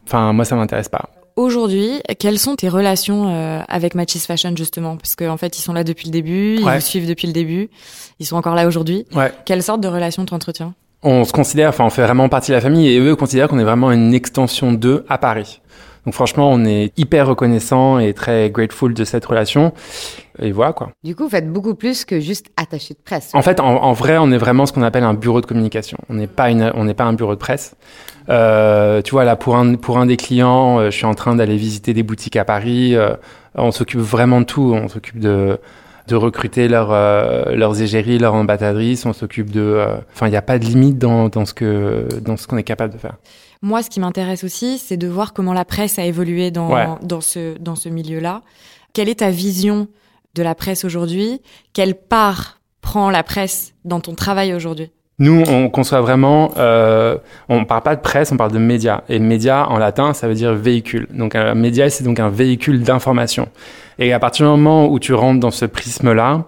[0.07, 1.09] enfin, moi, ça m'intéresse pas.
[1.35, 4.97] Aujourd'hui, quelles sont tes relations euh, avec Matches Fashion justement?
[4.97, 6.75] Parce qu'en fait, ils sont là depuis le début, ils Ouais.
[6.75, 7.69] vous suivent depuis le début,
[8.19, 9.05] ils sont encore là aujourd'hui.
[9.15, 9.31] Ouais.
[9.45, 12.55] Quelle sorte de relation tu entretiens On se considère, enfin, on fait vraiment partie de
[12.55, 15.59] la famille et eux considèrent qu'on est vraiment une extension d'eux à Paris.
[16.05, 19.71] Donc franchement, on est hyper reconnaissant et très grateful de cette relation.
[20.39, 20.89] Et voilà quoi.
[21.03, 23.31] Du coup, vous faites beaucoup plus que juste attaché de presse.
[23.33, 25.97] En fait, en, en vrai, on est vraiment ce qu'on appelle un bureau de communication.
[26.09, 27.75] On n'est pas une, on n'est pas un bureau de presse.
[28.29, 31.35] Euh, tu vois là, pour un pour un des clients, euh, je suis en train
[31.35, 32.95] d'aller visiter des boutiques à Paris.
[32.95, 33.15] euh,
[33.55, 34.73] on s'occupe vraiment de tout.
[34.75, 35.59] On s'occupe de
[36.07, 39.05] de recruter leurs euh, leurs égéries, leurs ambassadrices.
[39.05, 39.61] On s'occupe de.
[39.61, 42.57] euh, Enfin, il n'y a pas de limite dans dans ce que dans ce qu'on
[42.57, 43.15] est capable de faire.
[43.63, 46.85] Moi, ce qui m'intéresse aussi, c'est de voir comment la presse a évolué dans, Ouais.
[47.01, 48.41] dans ce, dans ce milieu-là.
[48.93, 49.87] Quelle est ta vision
[50.35, 51.41] de la presse aujourd'hui?
[51.71, 54.91] Quelle part prend la presse dans ton travail aujourd'hui?
[55.19, 59.03] Nous, on conçoit vraiment, euh, on parle pas de presse, on parle de média.
[59.07, 61.07] Et média, en latin, ça veut dire véhicule.
[61.11, 63.47] Donc un média, c'est donc un véhicule d'information.
[63.97, 66.43] Et à partir du moment où tu rentres dans ce prisme-là,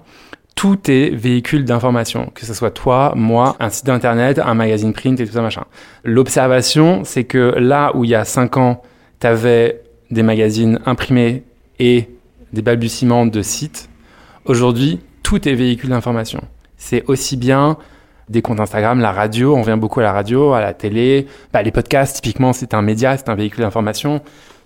[0.55, 5.19] tout est véhicule d'information, que ce soit toi, moi, un site internet, un magazine print
[5.19, 5.65] et tout ça machin.
[6.05, 8.81] L'observation, c'est que là où il y a cinq ans,
[9.19, 11.43] tu avais des magazines imprimés
[11.79, 12.09] et
[12.53, 13.89] des balbutiements de sites,
[14.45, 16.41] aujourd'hui, tout est véhicule d'information.
[16.77, 17.77] C'est aussi bien
[18.29, 21.61] des comptes Instagram, la radio, on vient beaucoup à la radio, à la télé, bah,
[21.61, 24.21] les podcasts, typiquement, c'est un média, c'est un véhicule d'information,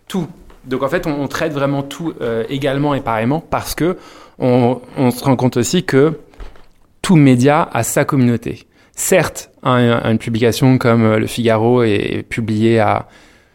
[0.08, 0.28] tout.
[0.70, 3.98] Donc en fait, on, traite vraiment tout euh, également et pareillement parce que
[4.38, 4.80] on,
[5.12, 6.20] se rend compte aussi que
[7.02, 8.68] tout média a sa communauté.
[8.96, 13.08] Certes, une publication comme euh, Le Figaro est publiée à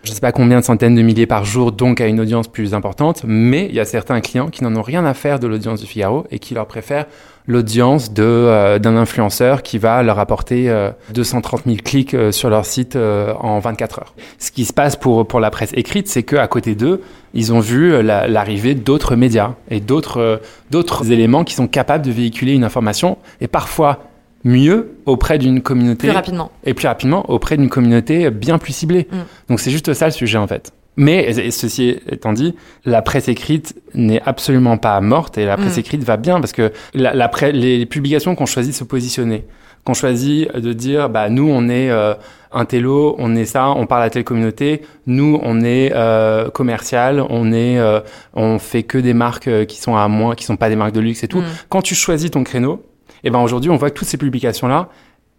[0.03, 2.47] je ne sais pas combien de centaines de milliers par jour, donc à une audience
[2.47, 5.47] plus importante, mais il y a certains clients qui n'en ont rien à faire de
[5.47, 7.07] l'audience du Figaro et qui leur préfèrent
[7.47, 10.73] l'audience de euh, d'un influenceur qui va leur apporter
[11.13, 14.15] 230 euh, 000 clics euh, sur leur site en 24 heures.
[14.39, 17.03] Ce qui se passe pour pour la presse écrite, c'est que à côté d'eux,
[17.35, 22.53] ils ont vu l'arrivée d'autres médias et d'autres d'autres éléments qui sont capables de véhiculer
[22.53, 24.01] une information et parfois
[24.45, 26.09] mieux auprès d'une communauté.
[26.09, 26.51] Plus rapidement.
[26.65, 29.09] Et plus rapidement auprès d'une communauté bien plus ciblée.
[29.11, 29.17] Mm.
[29.49, 30.73] Donc c'est juste ça le sujet en fait.
[30.97, 32.55] Mais ceci étant dit,
[32.85, 35.81] la presse écrite n'est absolument pas morte et la presse mm.
[35.81, 39.45] écrite va bien parce que la, les publications qu'on choisit de se positionner,
[39.85, 42.15] qu'on choisit de dire bah nous on est euh,
[42.55, 47.25] un télo, on est ça, on parle à telle communauté, nous on est euh, commercial,
[47.29, 48.01] on est euh,
[48.35, 50.95] on fait que des marques euh, qui sont à moins, qui sont pas des marques
[50.95, 51.41] de luxe et tout.
[51.41, 51.47] Mm.
[51.69, 52.85] Quand tu choisis ton créneau,
[53.25, 54.89] et ben aujourd'hui, on voit que toutes ces publications-là,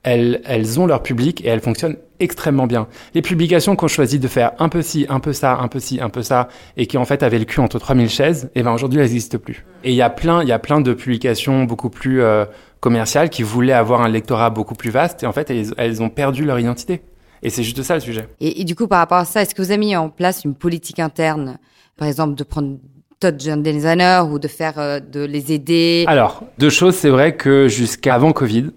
[0.06, 2.88] elles, elles ont leur public et elles fonctionnent extrêmement bien.
[3.15, 6.00] Les publications qu'on choisit de faire un peu ci, un peu ça, un peu ci,
[6.00, 8.72] un peu ça, et qui en fait avaient le cul entre 3000 chaises, et ben
[8.72, 9.65] aujourd'hui elles n'existent plus.
[9.84, 12.46] Et il y a plein, il y a plein de publications beaucoup plus euh,
[12.82, 16.10] commerciales qui voulaient avoir un lectorat beaucoup plus vaste, et en fait elles, elles ont
[16.10, 17.02] perdu leur identité.
[17.41, 18.28] Et c'est juste ça le sujet.
[18.39, 20.46] Et, et, du coup, par rapport à ça, est-ce que vous avez mis en place
[20.46, 21.58] une politique interne,
[21.98, 22.78] par exemple de prendre
[23.22, 26.06] d'autres jeunes designers ou de faire euh, de les aider?
[26.08, 28.72] Alors, deux choses, c'est vrai que jusqu'avant Covid,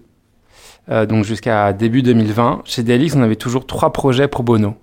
[0.91, 4.75] euh, donc jusqu'à début 2020, chez DLX, on avait toujours trois projets pro bono.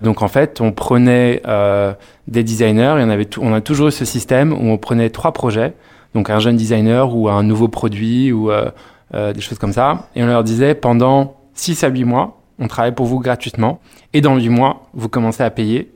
[0.00, 1.92] Donc en fait, on prenait euh,
[2.28, 5.32] des designers, et on, avait on a toujours eu ce système où on prenait trois
[5.32, 5.74] projets,
[6.14, 8.70] donc un jeune designer ou un nouveau produit ou euh,
[9.14, 12.68] euh des choses comme ça, et on leur disait pendant 6 à 8 mois, on
[12.68, 13.80] travaille pour vous gratuitement,
[14.12, 15.94] et dans 8 mois, vous commencez à payer,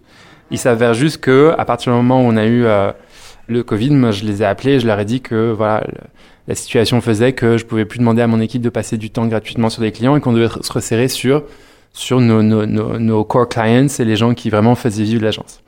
[0.50, 2.92] il s'avère juste que à partir du moment où on a eu euh,
[3.48, 5.84] le Covid, moi, je les ai appelés et je leur ai dit que voilà,
[6.48, 9.26] la situation faisait que je pouvais plus demander à mon équipe de passer du temps
[9.26, 11.44] gratuitement sur des clients et qu'on devait se resserrer sur
[11.92, 15.62] sur nos, nos, nos, core clients et les gens qui vraiment faisaient vivre l'agence.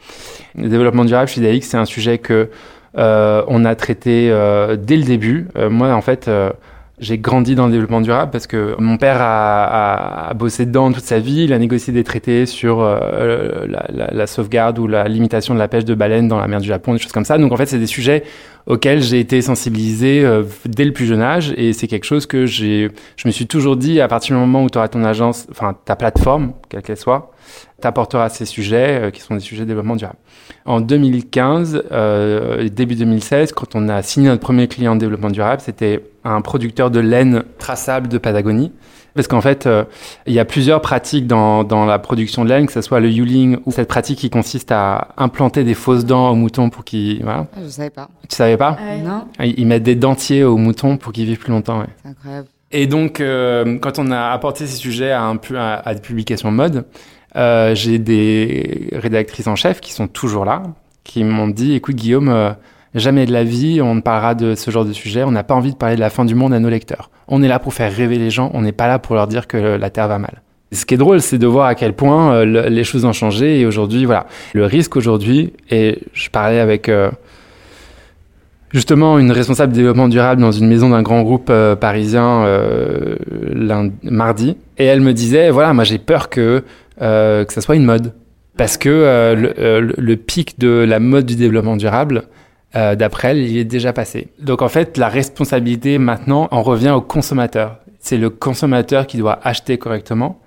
[0.55, 2.51] Le développement durable chez DAX, c'est un sujet que
[2.99, 5.49] euh, on a traité euh, dès le début.
[5.57, 6.31] Euh, moi, en fait,
[7.01, 10.93] j'ai grandi dans le développement durable parce que mon père a, a, a, bossé dedans
[10.93, 11.45] toute sa vie.
[11.45, 15.59] Il a négocié des traités sur euh, la, la, la, sauvegarde ou la limitation de
[15.59, 17.39] la pêche de baleines dans la mer du Japon, des choses comme ça.
[17.39, 18.23] Donc en fait, c'est des sujets
[18.67, 22.47] auxquels j'ai été sensibilisé euh, dès le plus jeune âge et c'est quelque chose que
[22.47, 25.47] j'ai, je me suis toujours dit à partir du moment où tu auras ton agence,
[25.51, 27.33] enfin ta plateforme, quelle qu'elle soit,
[27.81, 30.19] t'apportera ces sujets euh, qui sont des sujets de développement durable.
[30.65, 35.63] En 2015, euh, début 2016, quand on a signé notre premier client de développement durable,
[35.65, 38.73] c'était un producteur de laine traçable de Patagonie.
[39.15, 39.85] Parce qu'en fait, euh,
[40.27, 43.11] il y a plusieurs pratiques dans, dans la production de laine, que ce soit le
[43.11, 47.23] yuling ou cette pratique qui consiste à implanter des fausses dents aux moutons pour qu'ils...
[47.23, 47.47] Voilà.
[47.57, 48.09] Ah, je savais pas.
[48.29, 48.79] Tu savais pas?
[49.03, 49.25] Non.
[49.41, 51.81] Ils mettent des dentiers aux moutons pour qu'ils vivent plus longtemps.
[51.81, 51.87] Ouais.
[52.03, 52.49] C'est incroyable.
[52.73, 56.53] Et donc, euh, quand on a apporté ces sujets à, un, à, à des publications
[56.53, 56.85] mode,
[57.37, 60.63] euh, j'ai des rédactrices en chef qui sont toujours là,
[61.05, 62.51] qui m'ont dit, écoute Guillaume, euh,
[62.95, 65.55] jamais de la vie on ne parlera de ce genre de sujet, on n'a pas
[65.55, 67.11] envie de parler de la fin du monde à nos lecteurs.
[67.29, 69.47] On est là pour faire rêver les gens, on n'est pas là pour leur dire
[69.47, 70.43] que la Terre va mal.
[70.73, 73.61] Ce qui est drôle, c'est de voir à quel point euh, les choses ont changé
[73.61, 74.27] et aujourd'hui, voilà.
[74.53, 76.91] Le risque aujourd'hui, et je parlais avec
[78.73, 82.47] justement une responsable développement durable dans une maison d'un grand groupe parisien
[83.53, 86.63] lundi, mardi, et elle me disait, voilà, moi j'ai peur que
[87.01, 88.13] que ça soit une mode.
[88.57, 92.25] Parce que euh, le, euh, le, pic de la mode du développement durable,
[92.77, 94.29] euh, d'après elle, il est déjà passé.
[94.39, 97.79] Donc en fait, la responsabilité maintenant en revient au consommateur.
[98.01, 100.41] C'est le consommateur qui doit acheter correctement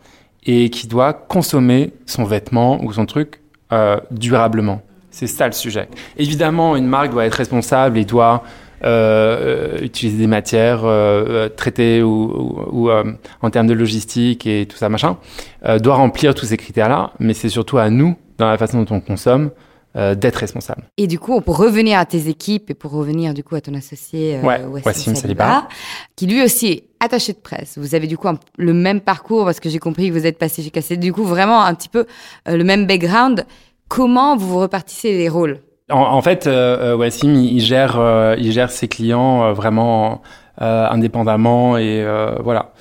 [0.45, 4.81] et qui doit consommer son vêtement ou son truc euh, durablement.
[5.09, 5.87] C'est ça le sujet.
[6.17, 8.47] Évidemment, une marque doit être responsable et doit euh,
[8.83, 13.03] utiliser des matières euh, traitées ou, ou, ou euh,
[13.41, 15.17] en termes de logistique et tout ça machin,
[15.65, 17.11] euh, doit remplir tous ces critères-là.
[17.19, 19.51] Mais c'est surtout à nous, dans la façon dont on consomme,
[19.95, 20.83] euh, d'être responsable.
[20.97, 23.73] Et du coup, pour revenir à tes équipes et pour revenir du coup à ton
[23.75, 25.67] associé ouais, Wassim, Saliba,
[26.15, 27.77] qui lui aussi est attaché de presse.
[27.77, 30.63] Vous avez du coup le même parcours parce que j'ai compris que vous êtes passé
[30.63, 30.97] chez Cassé.
[30.97, 32.05] Du coup, vraiment un petit peu
[32.47, 33.45] le même background.
[33.87, 35.59] Comment vous vous repartissez les rôles?
[35.93, 40.21] En, fait, euh, Wassim, il, gère, il gère ses clients vraiment
[40.61, 42.73] euh, indépendamment et euh, voilà.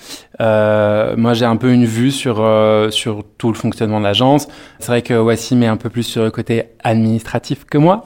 [0.43, 2.47] Euh, moi, j'ai un peu une vue sur
[2.91, 4.47] sur tout le fonctionnement de l'agence.
[4.79, 8.05] C'est vrai que Wassim est un peu plus sur le côté administratif que moi,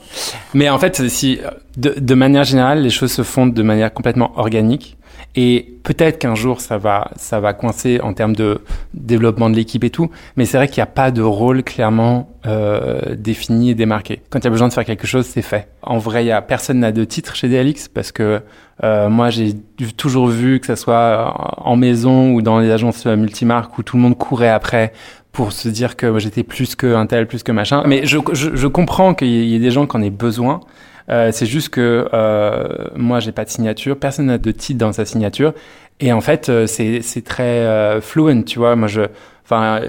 [0.55, 1.41] mais en fait, si
[1.77, 4.97] de, de manière générale, les choses se font de manière complètement organique.
[5.39, 8.63] Et peut-être qu'un jour ça va ça va coincer en termes de
[8.95, 12.31] développement de l'équipe et tout, mais c'est vrai qu'il n'y a pas de rôle clairement
[12.47, 14.23] euh, défini et démarqué.
[14.31, 15.69] Quand il y a besoin de faire quelque chose, c'est fait.
[15.83, 18.41] En vrai, il y a personne n'a de titre chez DLX parce que
[18.83, 19.55] euh, moi j'ai
[19.99, 24.03] toujours vu que ça soit en maison ou dans les agences multimarques où tout le
[24.03, 24.95] monde courait après
[25.33, 27.83] pour se dire que j'étais plus que un tel, plus que machin.
[27.87, 30.61] Mais je, je, je comprends qu'il y ait des gens qui en aient besoin.
[31.09, 34.93] Euh, c'est juste que euh, moi, j'ai pas de signature, personne n'a de titre dans
[34.93, 35.55] sa signature,
[36.01, 38.77] et en fait, euh, c'est c'est très euh, fluent, tu vois.
[38.77, 39.03] Moi, je,
[39.45, 39.81] enfin,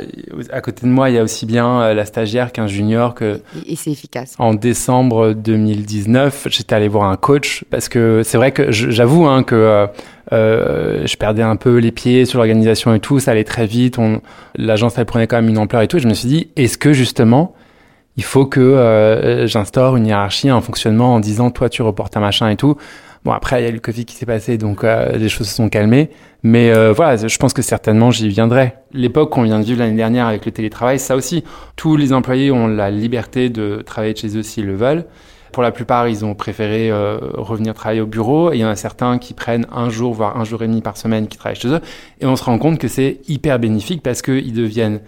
[0.52, 3.42] à côté de moi, il y a aussi bien la stagiaire qu'un junior que.
[3.66, 4.36] Et c'est efficace.
[4.38, 9.44] En décembre 2019, j'étais allé voir un coach parce que c'est vrai que j'avoue hein,
[9.44, 9.90] que
[10.34, 13.98] euh, je perdais un peu les pieds sur l'organisation et tout, ça allait très vite,
[13.98, 14.22] on,
[14.56, 16.78] l'agence elle prenait quand même une ampleur et tout, et je me suis dit, est-ce
[16.78, 17.56] que justement
[18.18, 22.20] il faut que euh, j'instaure une hiérarchie, un fonctionnement en disant toi tu reportes un
[22.20, 22.76] machin et tout.
[23.24, 25.48] Bon après il y a eu le Covid qui s'est passé donc euh, les choses
[25.48, 26.10] se sont calmées,
[26.44, 28.74] mais euh, voilà je pense que certainement j'y viendrai.
[28.92, 31.44] L'époque qu'on vient de vivre l'année dernière avec le télétravail, ça aussi,
[31.76, 35.06] tous les employés ont la liberté de travailler de chez eux s'ils le veulent.
[35.54, 38.52] Pour la plupart, ils ont préféré revenir travailler au bureau.
[38.52, 40.82] Et il y en a certains qui prennent un jour, voire un jour et demi
[40.82, 41.80] par semaine, qui travaillent chez eux.
[42.20, 45.00] Et on se rend compte que c'est hyper bénéfique parce qu'ils deviennent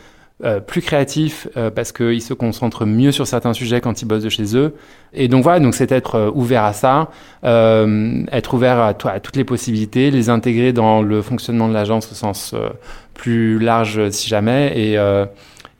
[0.41, 4.23] euh, plus créatifs euh, parce qu'ils se concentrent mieux sur certains sujets quand ils bossent
[4.23, 4.73] de chez eux.
[5.11, 7.09] Et donc voilà, donc c'est être euh, ouvert à ça,
[7.43, 12.15] être ouvert à, à, toutes les possibilités, les intégrer dans le fonctionnement de l'agence au
[12.15, 12.55] sens
[13.13, 14.97] plus large si jamais, et,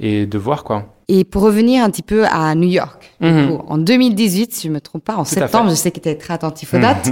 [0.01, 0.87] et de voir quoi.
[1.07, 3.59] Et pour revenir un petit peu à New York, mhm.
[3.65, 6.33] en 2018, si je me trompe pas, en septembre, je sais que tu es très
[6.33, 7.09] attentif aux dates,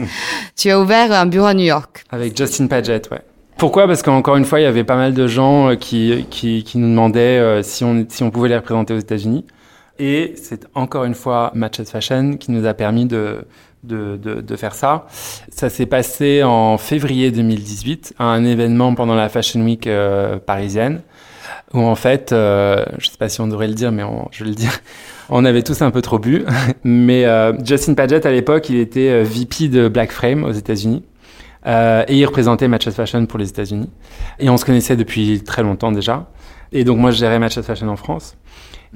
[0.57, 2.03] tu as ouvert un bureau à New York.
[2.11, 3.21] Avec Justin Paget, ouais.
[3.57, 3.87] Pourquoi?
[3.87, 6.77] Parce qu'encore une fois, il y avait pas mal de gens euh, qui, qui, qui
[6.77, 9.45] nous demandaient euh, si, on, si on pouvait les représenter aux États-Unis.
[9.97, 13.47] Et c'est encore une fois Matches Fashion qui nous a permis de,
[13.83, 15.07] de, de, de faire ça.
[15.49, 21.01] Ça s'est passé en février 2018 à un événement pendant la Fashion Week euh, parisienne
[21.73, 24.51] où en fait, euh, je sais pas si on devrait le dire, mais je vais
[24.51, 24.71] le dire,
[25.29, 26.45] on avait tous un peu trop bu.
[26.83, 27.25] mais
[27.65, 31.03] Justin Paget à l'époque, il était VP de Black Frame aux États-Unis.
[31.65, 33.89] Euh, et il représentait Matches Fashion pour les États-Unis.
[34.39, 36.29] Et on se connaissait depuis très longtemps déjà.
[36.71, 38.37] Et donc moi, je gérais Matches Fashion en France.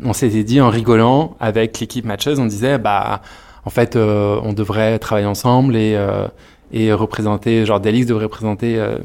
[0.04, 3.21] On s'était dit en rigolant avec l'équipe Matches, on disait bah
[3.65, 6.28] en fait euh, on devrait travailler ensemble et euh,
[6.71, 8.97] et représenter genre Delix devrait représenter euh,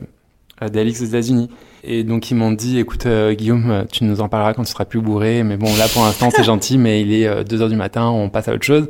[0.73, 1.51] Delix aux États-Unis.
[1.83, 4.85] Et donc ils m'ont dit écoute euh, Guillaume, tu nous en parleras quand tu seras
[4.85, 7.77] plus bourré, mais bon là pour l'instant c'est gentil, mais il est 2 heures du
[7.77, 8.89] matin, on passe à autre chose.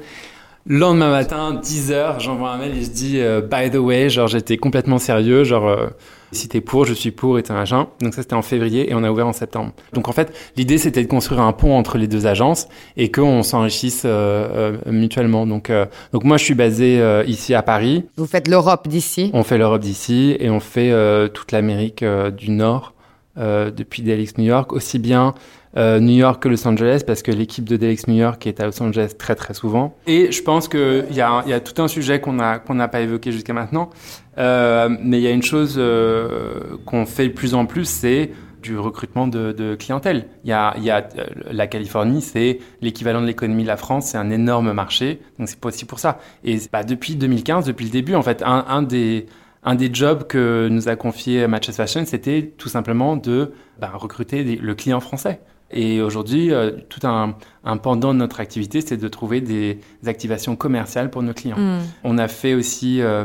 [0.68, 4.57] Lendemain matin, 10h, j'envoie un mail et je dis euh, by the way, genre j'étais
[4.57, 5.87] complètement sérieux, genre euh,
[6.33, 7.87] si t'es pour, je suis pour et t'es machin.
[8.00, 9.70] Donc ça c'était en février et on a ouvert en septembre.
[9.92, 13.44] Donc en fait, l'idée c'était de construire un pont entre les deux agences et qu'on
[13.44, 15.46] s'enrichisse euh, mutuellement.
[15.46, 15.70] Donc
[16.12, 18.05] donc moi je suis basé ici à Paris.
[18.16, 19.31] Vous faites l'Europe d'ici?
[19.35, 20.92] On fait l'Europe d'ici et on fait
[21.33, 22.05] toute l'Amérique
[22.37, 22.94] du Nord
[23.37, 25.35] depuis DLX New York, aussi bien
[25.76, 28.66] euh, New York que Los Angeles parce que l'équipe de DLX New York est à
[28.66, 29.96] Los Angeles très très souvent.
[30.06, 32.88] Et je pense qu'il y a, y a tout un sujet qu'on a qu'on n'a
[32.88, 33.90] pas évoqué jusqu'à maintenant,
[34.38, 38.30] euh, mais il y a une chose euh, qu'on fait de plus en plus, c'est
[38.62, 40.26] du recrutement de, de clientèle.
[40.44, 44.18] Y a, y a euh, la Californie, c'est l'équivalent de l'économie de la France, c'est
[44.18, 46.18] un énorme marché, donc c'est aussi pour ça.
[46.44, 49.26] Et bah, depuis 2015, depuis le début, en fait, un, un des
[49.62, 54.44] un des jobs que nous a confié Matches Fashion, c'était tout simplement de bah, recruter
[54.44, 55.40] le client français.
[55.70, 60.57] Et aujourd'hui, euh, tout un, un, pendant de notre activité, c'est de trouver des activations
[60.57, 61.59] commerciales pour nos clients.
[61.59, 61.81] Mm.
[62.05, 63.24] On a fait aussi euh,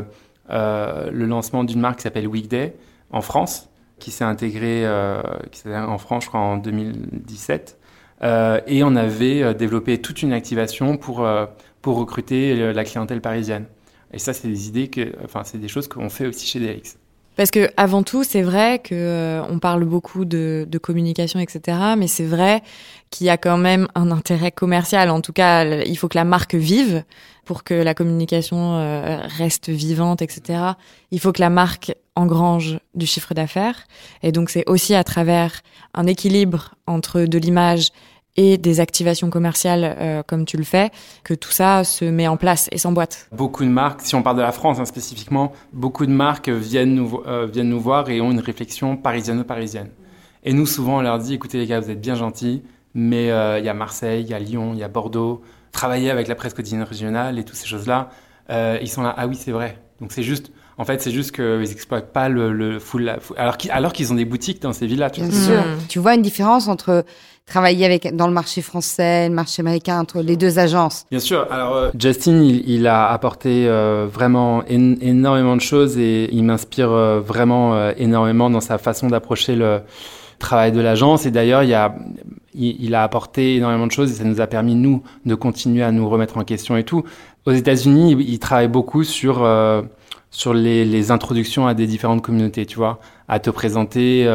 [0.50, 2.74] euh, le lancement d'une marque qui s'appelle Weekday
[3.10, 7.78] en France, qui s'est intégrée en France, je crois, en 2017.
[8.24, 11.26] Euh, et on avait développé toute une activation pour,
[11.82, 13.66] pour recruter la clientèle parisienne.
[14.12, 16.96] Et ça, c'est des idées que, enfin, c'est des choses qu'on fait aussi chez DX.
[17.36, 21.78] Parce que avant tout, c'est vrai que euh, on parle beaucoup de, de communication, etc.
[21.96, 22.62] Mais c'est vrai
[23.10, 25.10] qu'il y a quand même un intérêt commercial.
[25.10, 27.04] En tout cas, il faut que la marque vive
[27.44, 30.60] pour que la communication euh, reste vivante, etc.
[31.10, 33.86] Il faut que la marque engrange du chiffre d'affaires.
[34.22, 35.62] Et donc, c'est aussi à travers
[35.94, 37.88] un équilibre entre de l'image
[38.36, 40.90] et des activations commerciales euh, comme tu le fais,
[41.22, 43.28] que tout ça se met en place et s'emboîte.
[43.32, 46.94] Beaucoup de marques, si on parle de la France hein, spécifiquement, beaucoup de marques viennent
[46.94, 49.90] nous, euh, viennent nous voir et ont une réflexion parisiano-parisienne.
[50.44, 52.62] Et nous, souvent, on leur dit, écoutez les gars, vous êtes bien gentils,
[52.94, 56.10] mais euh, il y a Marseille, il y a Lyon, il y a Bordeaux, travailler
[56.10, 58.10] avec la presse quotidienne régionale et toutes ces choses-là,
[58.50, 59.78] ils sont là, ah oui, c'est vrai.
[60.00, 63.70] Donc c'est juste, en fait, c'est juste qu'ils n'exploitent pas le, le full, alors qu'ils
[63.70, 65.10] alors qu'ils ont des boutiques dans ces villes-là.
[65.10, 65.62] Bien sûr.
[65.88, 67.04] Tu vois une différence entre
[67.52, 71.04] travailler avec dans le marché français, le marché américain, entre les deux agences.
[71.10, 71.46] Bien sûr.
[71.50, 77.20] Alors euh, Justin, il, a apporté euh, vraiment énormément de choses et il m'inspire euh,
[77.20, 79.80] vraiment énormément dans sa façon d'approcher le
[80.38, 81.26] travail de l'agence.
[81.26, 81.94] Et d'ailleurs, il a
[82.54, 85.92] il, a apporté énormément de choses et ça nous a permis nous de continuer à
[85.92, 87.04] nous remettre en question et tout.
[87.44, 89.46] Aux États-Unis, il, travaille beaucoup sur
[90.30, 92.98] sur les, les, introductions à des différentes communautés, tu vois,
[93.28, 94.26] à te présenter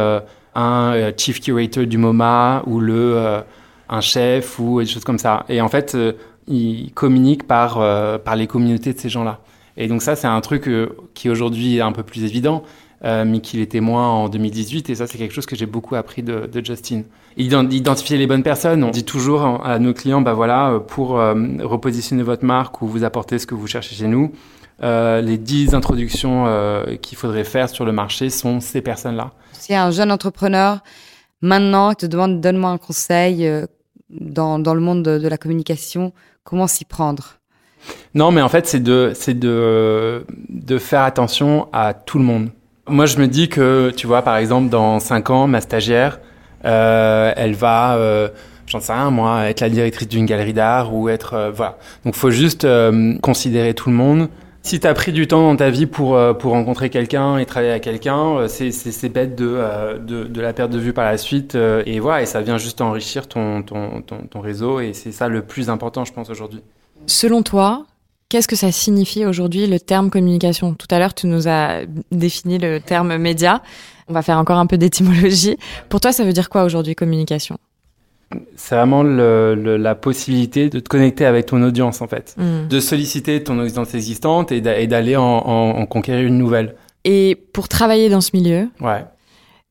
[0.57, 3.41] un euh, chief curator du MoMA ou le euh,
[3.89, 5.45] un chef ou des choses comme ça.
[5.47, 6.13] Et en fait, euh,
[6.47, 7.75] ils communiquent par
[8.23, 9.39] par les communautés de ces gens-là.
[9.75, 10.69] Et donc ça, c'est un truc
[11.13, 12.63] qui aujourd'hui est un peu plus évident,
[13.03, 14.89] mais qu'il était moins en 2018.
[14.89, 17.01] Et ça, c'est quelque chose que j'ai beaucoup appris de, de, Justin.
[17.35, 18.81] Identifier les bonnes personnes.
[18.85, 23.39] On dit toujours à nos clients, bah voilà, pour repositionner votre marque ou vous apporter
[23.39, 24.31] ce que vous cherchez chez nous,
[24.81, 26.45] les 10 introductions
[27.01, 29.31] qu'il faudrait faire sur le marché sont ces personnes-là
[29.67, 30.79] si un jeune entrepreneur
[31.41, 33.65] maintenant te demande donne-moi un conseil euh,
[34.09, 36.13] dans, dans le monde de, la communication,
[36.45, 37.35] comment s'y prendre?
[38.13, 42.49] Non, mais en fait, c'est de, c'est de, de faire attention à tout le monde.
[42.87, 46.21] Moi, je me dis que, tu vois, par exemple, dans 5 ans, ma stagiaire,
[46.63, 48.29] euh, elle va, euh,
[48.65, 51.77] j'en sais rien, moi, être la directrice d'une galerie d'art ou être, euh, voilà.
[52.05, 52.65] Donc, faut juste
[53.21, 54.29] considérer tout le monde,
[54.67, 57.45] si tu as pris du temps dans ta vie pour, euh, pour rencontrer quelqu'un et
[57.45, 61.05] travailler avec quelqu'un, euh, c'est bête de, euh, de, de, la perdre de vue par
[61.05, 61.55] la suite.
[61.55, 64.81] Et voilà, et ça vient juste enrichir ton, ton, ton, ton réseau.
[64.81, 66.61] Et c'est ça le plus important, je pense, aujourd'hui.
[67.05, 67.85] Selon toi,
[68.27, 70.73] qu'est-ce que ça signifie aujourd'hui le terme communication?
[70.73, 73.63] Tout à l'heure, tu nous as défini le terme média.
[74.09, 75.57] On va faire encore un peu d'étymologie.
[75.87, 77.57] Pour toi, ça veut dire quoi aujourd'hui communication?
[78.55, 82.67] C'est vraiment le, la possibilité de te connecter avec ton audience en fait, mm.
[82.67, 86.75] de solliciter ton audience existante et d'aller en, en, conquérir une nouvelle.
[87.05, 89.05] Et pour travailler dans ce milieu, ouais.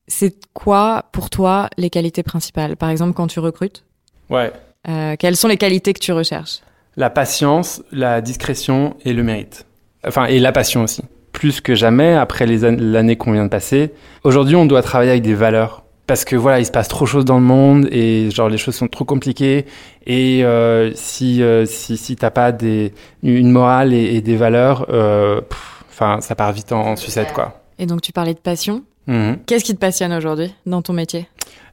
[0.09, 2.77] c'est quoi pour toi les qualités principales?
[2.77, 3.85] Par exemple, quand tu recrutes,
[4.31, 4.53] ouais.
[4.89, 6.61] Euh, quelles sont les qualités que tu recherches?
[6.97, 9.67] La patience, la discrétion et le mérite.
[10.07, 11.03] Enfin, et la passion aussi.
[11.33, 13.93] Plus que jamais, après l'année qu'on vient de passer,
[14.23, 17.11] aujourd'hui, on doit travailler avec des valeurs parce que voilà, il se passe trop de
[17.11, 19.67] choses dans le monde et genre les choses sont trop compliquées
[20.07, 22.93] et euh, si euh, si si t'as pas des
[23.23, 25.41] une morale et, des valeurs, euh,
[25.89, 27.61] enfin ça part vite en, sucette quoi.
[27.79, 28.83] Et donc tu parlais de passion.
[29.09, 29.39] Mhm.
[29.47, 31.29] Qu'est-ce qui te passionne aujourd'hui dans ton métier?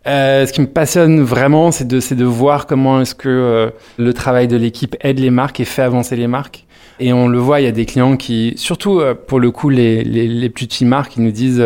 [0.06, 3.70] Euh, ce qui me passionne vraiment, c'est de, c'est de voir comment est-ce que euh,
[3.98, 6.66] le travail de l'équipe aide les marques et fait avancer les marques.
[7.00, 10.04] Et on le voit, il y a des clients qui, surtout pour le coup, les,
[10.04, 11.64] les, les plus petites marques, qui nous disent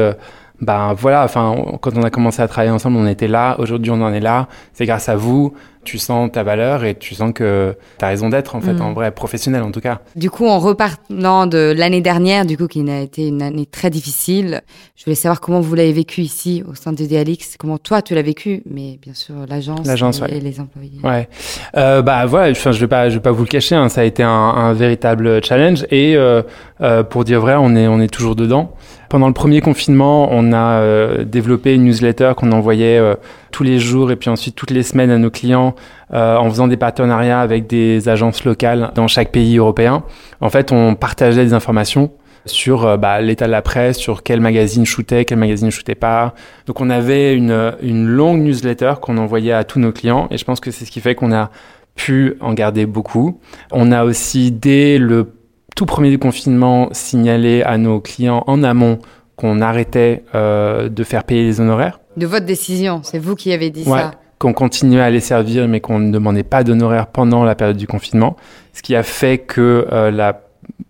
[0.61, 3.55] ben voilà, enfin, quand on a commencé à travailler ensemble, on était là.
[3.59, 4.47] Aujourd'hui, on en est là.
[4.73, 5.53] C'est grâce à vous
[5.87, 8.91] tu sens ta valeur et tu sens que tu as raison d'être en fait, en
[8.91, 8.93] mm.
[8.93, 10.01] vrai, professionnel en tout cas.
[10.17, 13.89] Du coup, en repartant de l'année dernière, du coup, qui a été une année très
[13.89, 14.61] difficile,
[14.97, 18.15] je voulais savoir comment vous l'avez vécu ici au sein de DLX, comment toi tu
[18.15, 19.87] l'as vécu, mais bien sûr l'agence
[20.27, 20.99] et, les employés.
[21.05, 21.29] Ouais,
[21.77, 24.01] euh, bah voilà, enfin, je vais pas, je vais pas vous le cacher, hein, ça
[24.01, 26.41] a été un, un véritable challenge et euh,
[26.81, 28.73] euh, pour dire vrai, on est, on est toujours dedans.
[29.09, 33.15] Pendant le premier confinement, on a euh, développé une newsletter qu'on envoyait euh,
[33.51, 35.75] tous les jours et puis ensuite toutes les semaines à nos clients
[36.13, 40.03] euh, en faisant des partenariats avec des agences locales dans chaque pays européen.
[40.41, 42.11] En fait, on partageait des informations
[42.45, 46.33] sur bah, l'état de la presse, sur quel magazine shootait, quel magazine shootait pas.
[46.65, 50.45] Donc on avait une, une longue newsletter qu'on envoyait à tous nos clients et je
[50.45, 51.49] pense que c'est ce qui fait qu'on a
[51.95, 53.39] pu en garder beaucoup.
[53.71, 55.36] On a aussi dès le
[55.77, 58.97] tout premier confinement signalé à nos clients en amont
[59.35, 61.99] qu'on arrêtait euh, de faire payer les honoraires.
[62.17, 64.11] De votre décision, c'est vous qui avez dit ça.
[64.39, 67.85] Qu'on continuait à les servir, mais qu'on ne demandait pas d'honoraires pendant la période du
[67.85, 68.35] confinement,
[68.73, 70.41] ce qui a fait que euh, la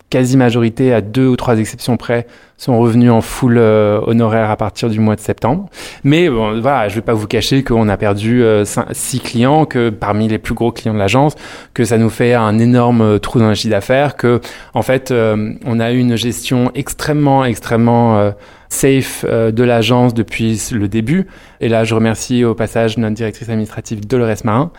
[0.09, 2.25] quasi-majorité, à deux ou trois exceptions près,
[2.57, 5.69] sont revenus en full euh, honoraire à partir du mois de septembre.
[6.03, 9.91] Mais bon, voilà, je vais pas vous cacher qu'on a perdu euh, six clients, que
[9.91, 11.35] parmi les plus gros clients de l'agence,
[11.75, 14.41] que ça nous fait un énorme euh, trou dans le chiffre d'affaires, que
[14.73, 18.31] en fait, on a eu une gestion extrêmement, extrêmement
[18.69, 21.27] safe de l'agence depuis le début.
[21.61, 24.71] Et là, je remercie au passage notre directrice administrative Dolores Marin,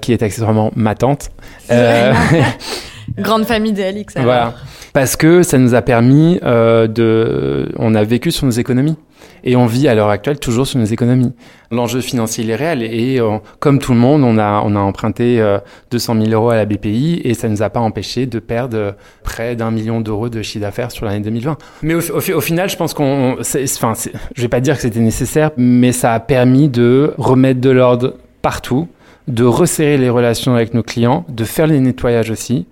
[0.00, 1.30] qui est accessoirement ma tante.
[3.18, 4.14] Grande famille DLX.
[4.16, 4.54] Voilà.
[4.92, 7.70] Parce que ça nous a permis euh, de.
[7.78, 8.96] On a vécu sur nos économies.
[9.44, 11.32] Et on vit à l'heure actuelle toujours sur nos économies.
[11.70, 15.44] L'enjeu financier est réel et euh, comme tout le monde, on a, on a emprunté
[15.90, 18.94] 200 000 euros à la BPI et ça ne nous a pas empêché de perdre
[19.24, 21.56] près d'un million d'euros de chiffre d'affaires sur l'année 2020.
[21.82, 23.92] Mais au, au, final, je pense qu'on, enfin,
[24.34, 28.14] je vais pas dire que c'était nécessaire, mais ça a permis de remettre de l'ordre
[28.42, 28.88] partout,
[29.28, 32.66] de resserrer les relations avec nos clients, de faire les nettoyages aussi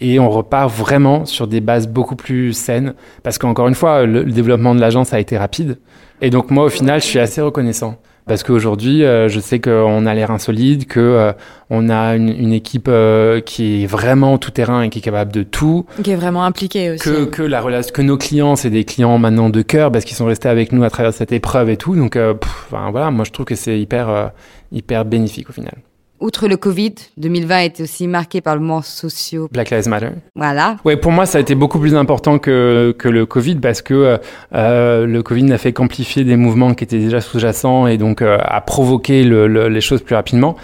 [0.00, 4.24] et on repart vraiment sur des bases beaucoup plus saines parce qu'encore une fois, le,
[4.24, 5.78] développement de l'agence a été rapide.
[6.20, 10.04] Et donc moi, au final, je suis assez reconnaissant parce qu'aujourd'hui, euh, je sais qu'on
[10.04, 11.32] a l'air insolide, que euh,
[11.70, 15.32] on a une, une équipe euh, qui est vraiment tout terrain et qui est capable
[15.32, 17.04] de tout, qui est vraiment impliquée aussi.
[17.04, 20.16] Que, que la relation, que nos clients, c'est des clients maintenant de cœur parce qu'ils
[20.16, 21.94] sont restés avec nous à travers cette épreuve et tout.
[21.94, 24.32] Donc, enfin, voilà, moi je trouve que c'est hyper
[24.72, 25.74] hyper bénéfique au final.
[26.18, 29.42] Outre le Covid, 2020 a été aussi marqué par le mouvement social.
[29.52, 30.08] Black Lives Matter.
[30.34, 30.78] Voilà.
[30.84, 33.94] Ouais, pour moi, ça a été beaucoup plus important que, que le Covid parce que
[33.94, 34.16] euh,
[34.54, 38.38] euh le Covid n'a fait qu'amplifier des mouvements qui étaient déjà sous-jacents et donc euh,
[38.40, 40.56] a provoqué le, les choses plus rapidement.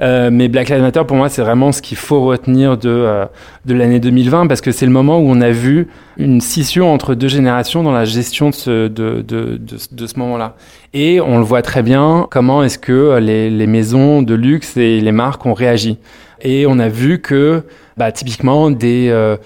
[0.00, 3.26] Euh, mais Black Lives Matter, pour moi, c'est vraiment ce qu'il faut retenir de, euh,
[3.66, 7.14] de l'année 2020 parce que c'est le moment où on a vu une scission entre
[7.14, 10.56] deux générations dans la gestion de ce, de, de, de, de ce moment-là.
[10.94, 15.00] Et on le voit très bien comment est-ce que les, les maisons de luxe et
[15.00, 15.98] les marques ont réagi.
[16.42, 17.62] Et on a vu que,
[17.96, 19.08] bah, typiquement, des...
[19.10, 19.36] Euh, euh,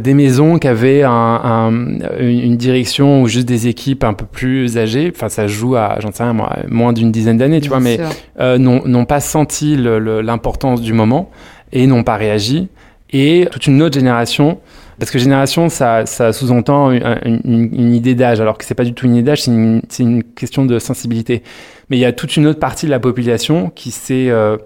[0.00, 1.70] des maisons qui avaient un,
[2.18, 6.12] une direction ou juste des équipes un peu plus âgées, enfin ça joue à, j'en
[6.12, 7.98] sais rien moi, moins d'une dizaine d'années, tu vois, mais
[8.40, 11.30] euh, n'ont pas senti l'importance du moment
[11.72, 12.68] et n'ont pas réagi.
[13.14, 14.58] Et toute une autre génération,
[14.98, 18.94] parce que génération, ça, ça sous-entend une, une, idée d'âge, alors que c'est pas du
[18.94, 21.42] tout une idée d'âge, c'est une, une, question de sensibilité.
[21.90, 24.56] Mais il y a toute une autre partie de la population qui s'est euh,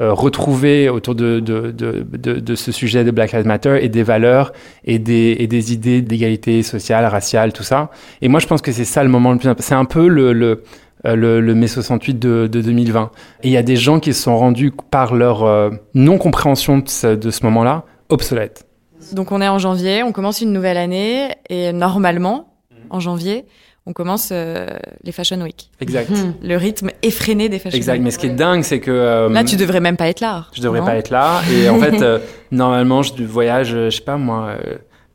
[0.00, 2.02] euh, retrouver autour de, de, de,
[2.40, 4.52] de, ce sujet de Black Lives Matter et des valeurs
[4.84, 7.90] et des, et des idées d'égalité sociale, raciale, tout ça.
[8.22, 9.68] Et moi, je pense que c'est ça le moment le plus important.
[9.68, 10.62] C'est un peu le, le,
[11.04, 13.10] euh, le, le mai 68 de, de 2020.
[13.42, 16.88] Et il y a des gens qui se sont rendus par leur euh, non-compréhension de
[16.88, 18.66] ce, ce moment-là obsolètes.
[19.12, 22.54] Donc on est en janvier, on commence une nouvelle année et normalement,
[22.88, 23.44] en janvier,
[23.86, 24.66] on commence euh,
[25.02, 25.70] les Fashion Week.
[25.80, 26.10] Exact.
[26.42, 27.94] Le rythme effréné des Fashion exact.
[27.94, 28.04] Week.
[28.04, 28.90] Mais ce qui est dingue, c'est que...
[28.90, 30.46] Euh, là, tu devrais même pas être là.
[30.52, 31.40] Je devrais pas être là.
[31.52, 32.18] Et en fait, euh,
[32.50, 34.56] normalement, je voyage, je sais pas moi,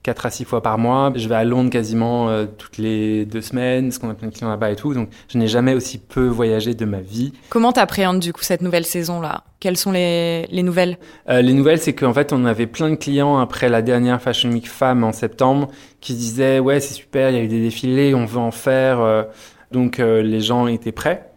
[0.07, 1.11] 4 à 6 fois par mois.
[1.15, 4.33] Je vais à Londres quasiment euh, toutes les deux semaines, parce qu'on a plein de
[4.33, 4.93] clients là-bas et tout.
[4.93, 7.33] Donc, je n'ai jamais aussi peu voyagé de ma vie.
[7.49, 9.43] Comment t'appréhendes du coup cette nouvelle saison-là?
[9.59, 10.97] Quelles sont les, les nouvelles?
[11.29, 14.49] Euh, Les nouvelles, c'est qu'en fait, on avait plein de clients après la dernière Fashion
[14.49, 15.67] Week Femmes en septembre
[15.99, 19.01] qui disaient Ouais, c'est super, il y a eu des défilés, on veut en faire.
[19.01, 19.23] Euh.
[19.73, 21.29] donc, les gens étaient prêts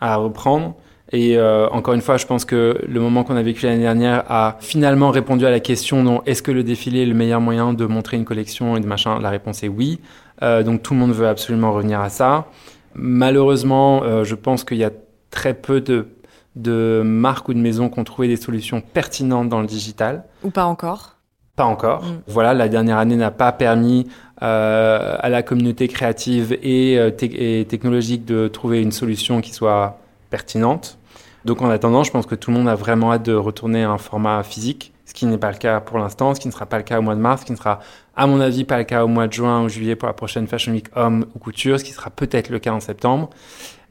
[0.00, 0.74] à reprendre.
[1.12, 4.24] Et euh, encore une fois, je pense que le moment qu'on a vécu l'année dernière
[4.28, 7.72] a finalement répondu à la question non, est-ce que le défilé est le meilleur moyen
[7.72, 9.20] de montrer une collection et de machin?
[9.20, 10.00] La réponse est oui.
[10.42, 12.46] Euh, donc tout le monde veut absolument revenir à ça.
[12.94, 14.90] Malheureusement, euh, je pense qu'il y a
[15.30, 16.08] très peu de,
[16.56, 20.24] de marques ou de maisons qui ont trouvé des solutions pertinentes dans le digital.
[20.42, 21.16] Ou pas encore
[21.54, 22.02] Pas encore.
[22.02, 22.22] Mm.
[22.26, 24.08] Voilà, la dernière année n'a pas permis
[24.42, 29.98] euh, à la communauté créative et, euh, et technologique de trouver une solution qui soit
[30.30, 30.98] pertinente.
[31.44, 33.90] Donc en attendant, je pense que tout le monde a vraiment hâte de retourner à
[33.90, 36.66] un format physique, ce qui n'est pas le cas pour l'instant, ce qui ne sera
[36.66, 37.80] pas le cas au mois de mars, ce qui ne sera
[38.16, 40.48] à mon avis pas le cas au mois de juin ou juillet pour la prochaine
[40.48, 43.30] Fashion Week homme ou couture, ce qui sera peut-être le cas en septembre.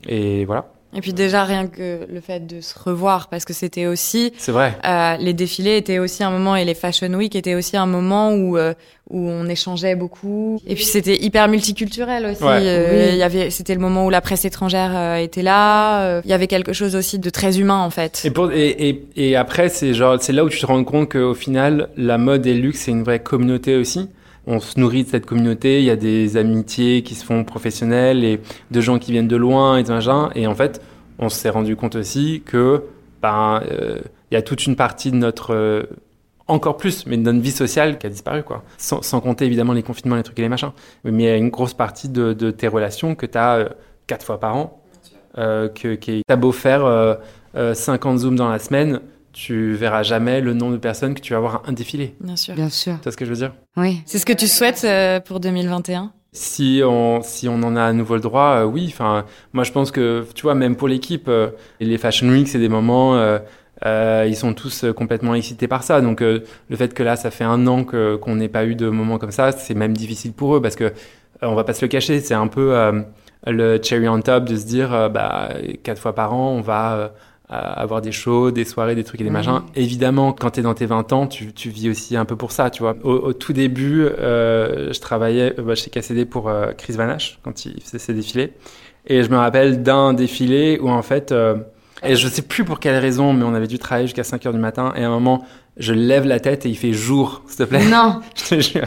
[0.08, 0.75] Et voilà.
[0.96, 4.32] Et puis déjà rien que le fait de se revoir, parce que c'était aussi.
[4.38, 4.78] C'est vrai.
[4.86, 8.34] Euh, les défilés étaient aussi un moment et les Fashion Week étaient aussi un moment
[8.34, 8.74] où euh,
[9.10, 10.60] où on échangeait beaucoup.
[10.66, 12.44] Et puis c'était hyper multiculturel aussi.
[12.44, 16.02] Euh, il y avait, c'était le moment où la presse étrangère euh, était là.
[16.02, 18.24] Euh, il y avait quelque chose aussi de très humain en fait.
[18.26, 21.12] Et, pour, et, et, et après c'est genre c'est là où tu te rends compte
[21.12, 24.10] qu'au final la mode et le luxe c'est une vraie communauté aussi?
[24.48, 28.24] On se nourrit de cette communauté, il y a des amitiés qui se font professionnelles
[28.24, 28.42] et
[28.72, 30.30] de gens qui viennent de loin et de machin.
[30.36, 30.82] Et en fait,
[31.20, 32.84] on s'est rendu compte aussi que
[33.22, 34.00] ben euh,
[34.32, 35.84] il y a toute une partie de notre euh,
[36.48, 38.64] encore plus, mais de notre vie sociale qui a disparu, quoi.
[38.78, 40.74] Sans, sans, compter évidemment les confinements, les trucs et les machins.
[41.04, 43.70] Mais il y a une grosse partie de, tes relations que tu as euh,
[44.06, 44.82] quatre fois par an,
[45.36, 47.18] que, t'as beau faire
[47.56, 49.02] 50 zooms dans la semaine,
[49.36, 52.16] tu verras jamais le nombre de personnes que tu vas avoir un défilé.
[52.22, 52.56] Bien sûr.
[52.56, 52.96] Bien sûr.
[53.04, 53.54] Tu ce que je veux dire?
[53.76, 54.02] Oui.
[54.06, 57.94] C'est ce que tu souhaites euh, pour 2021 si on, si on en a à
[57.94, 58.88] nouveau le droit, euh, oui.
[58.90, 62.60] Enfin, moi, je pense que, tu vois, même pour l'équipe, euh, les Fashion Week, c'est
[62.60, 66.02] des moments, euh, ils sont tous complètement excités par ça.
[66.02, 66.44] Donc, le
[66.76, 69.32] fait que là, ça fait un an que, qu'on n'ait pas eu de moments comme
[69.32, 70.92] ça, c'est même difficile pour eux parce que,
[71.42, 72.74] on va pas se le cacher, c'est un peu
[73.48, 75.50] le cherry on top de se dire, bah,
[75.84, 77.14] quatre fois par an, on va
[77.50, 79.62] avoir des shows, des soirées, des trucs et des machins.
[79.76, 82.52] Évidemment, quand tu es dans tes 20 ans, tu, tu, vis aussi un peu pour
[82.52, 82.96] ça, tu vois.
[83.04, 87.82] Au, tout début, euh, je travaillais bah, chez KCD pour euh, Chris Vanache quand il
[87.82, 88.54] faisait ses défilés.
[89.08, 91.56] Et je me rappelle d'un défilé où en fait, euh,
[92.04, 94.54] et je sais plus pour quelle raison, mais on avait dû travailler jusqu'à 5 heures
[94.54, 94.94] du matin.
[94.96, 95.46] Et à un moment,
[95.78, 97.86] je lève la tête et il fait jour, s'il te plaît.
[97.86, 98.22] Non.
[98.36, 98.86] je te jure.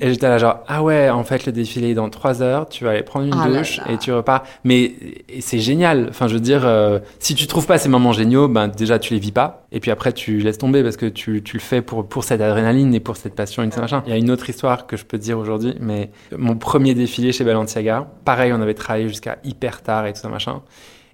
[0.00, 2.84] Et j'étais là genre, ah ouais, en fait, le défilé est dans trois heures, tu
[2.84, 3.92] vas aller prendre une là douche là.
[3.92, 4.42] et tu repars.
[4.64, 4.92] Mais
[5.40, 6.06] c'est génial.
[6.10, 9.14] Enfin, je veux dire, euh, si tu trouves pas ces moments géniaux, ben déjà, tu
[9.14, 9.66] les vis pas.
[9.72, 12.40] Et puis après, tu laisses tomber parce que tu, tu le fais pour, pour cette
[12.40, 14.02] adrénaline et pour cette passion et tout machin.
[14.06, 16.94] Il y a une autre histoire que je peux te dire aujourd'hui, mais mon premier
[16.94, 20.60] défilé chez Balenciaga, pareil, on avait travaillé jusqu'à hyper tard et tout ça machin.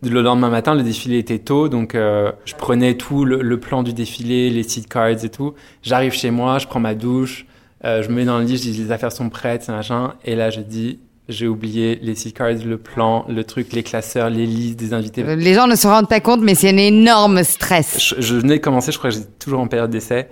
[0.02, 3.84] Le lendemain matin, le défilé était tôt, donc euh, je prenais tout le, le plan
[3.84, 5.54] du défilé, les seat cards et tout.
[5.82, 7.46] J'arrive chez moi, je prends ma douche,
[7.84, 10.14] euh, je me mets dans le lit, je dis les affaires sont prêtes, machin.
[10.24, 14.30] Et là, je dis, j'ai oublié les seat cards, le plan, le truc, les classeurs,
[14.30, 15.22] les listes des invités.
[15.36, 17.98] Les gens ne se rendent pas compte, mais c'est un énorme stress.
[17.98, 20.28] Je, je venais de commencer, je crois que j'étais toujours en période d'essai.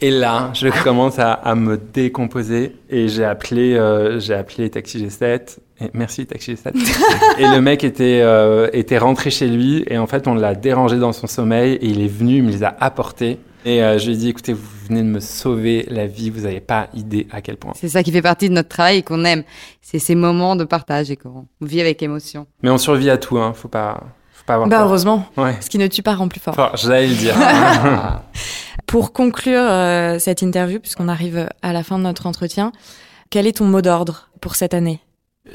[0.00, 4.98] Et là, je commence à, à me décomposer et j'ai appelé, euh, j'ai appelé Taxi
[5.04, 5.58] G7.
[5.80, 6.72] Et merci Taxi G7.
[7.38, 10.98] et le mec était, euh, était rentré chez lui et en fait, on l'a dérangé
[10.98, 13.38] dans son sommeil et il est venu, il me les a apportés.
[13.66, 16.42] Et euh, je lui ai dit, écoutez, vous venez de me sauver la vie, vous
[16.42, 17.72] n'avez pas idée à quel point.
[17.74, 19.42] C'est ça qui fait partie de notre travail et qu'on aime.
[19.80, 22.46] C'est ces moments de partage et qu'on vit avec émotion.
[22.62, 23.52] Mais on survit à tout, hein.
[23.54, 24.02] Faut pas,
[24.32, 24.86] faut pas avoir Bah peur.
[24.86, 25.54] heureusement, Ouais.
[25.60, 26.52] ce qui ne tue pas rend plus fort.
[26.58, 27.34] Enfin, j'allais le dire.
[28.86, 32.70] Pour conclure euh, cette interview, puisqu'on arrive à la fin de notre entretien,
[33.30, 35.00] quel est ton mot d'ordre pour cette année?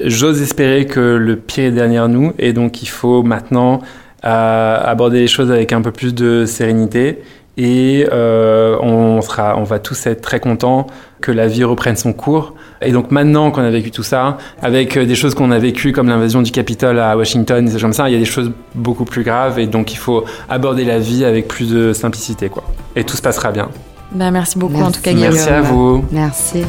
[0.04, 3.80] J'ose espérer que le pire est derrière nous et donc il faut maintenant
[4.24, 7.22] euh, aborder les choses avec un peu plus de sérénité
[7.62, 10.86] et euh, on sera, on va tous être très contents
[11.20, 12.54] que la vie reprenne son cours.
[12.80, 15.92] Et donc maintenant qu'on a vécu tout ça, avec euh, des choses qu'on a vécues
[15.92, 18.24] comme l'invasion du Capitole à Washington, et des choses comme ça, il y a des
[18.24, 22.48] choses beaucoup plus graves et donc il faut aborder la vie avec plus de simplicité,
[22.48, 22.64] quoi.
[22.96, 23.68] Et tout se passera bien.
[24.12, 25.34] bah, Merci beaucoup en tout cas Guillaume.
[25.34, 26.02] Merci à vous.
[26.10, 26.62] Merci.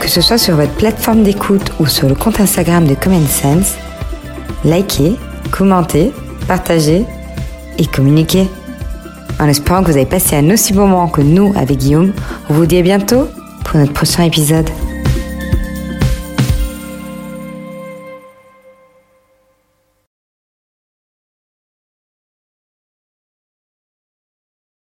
[0.00, 3.76] Que ce soit sur votre plateforme d'écoute ou sur le compte Instagram de Common Sense,
[4.64, 5.12] likez,
[5.52, 6.10] commentez,
[6.48, 7.04] partagez
[7.78, 8.48] et communiquez.
[9.40, 12.12] En espérant que vous avez passé un aussi bon moment que nous avec Guillaume,
[12.50, 13.28] on vous dit à bientôt
[13.64, 14.68] pour notre prochain épisode.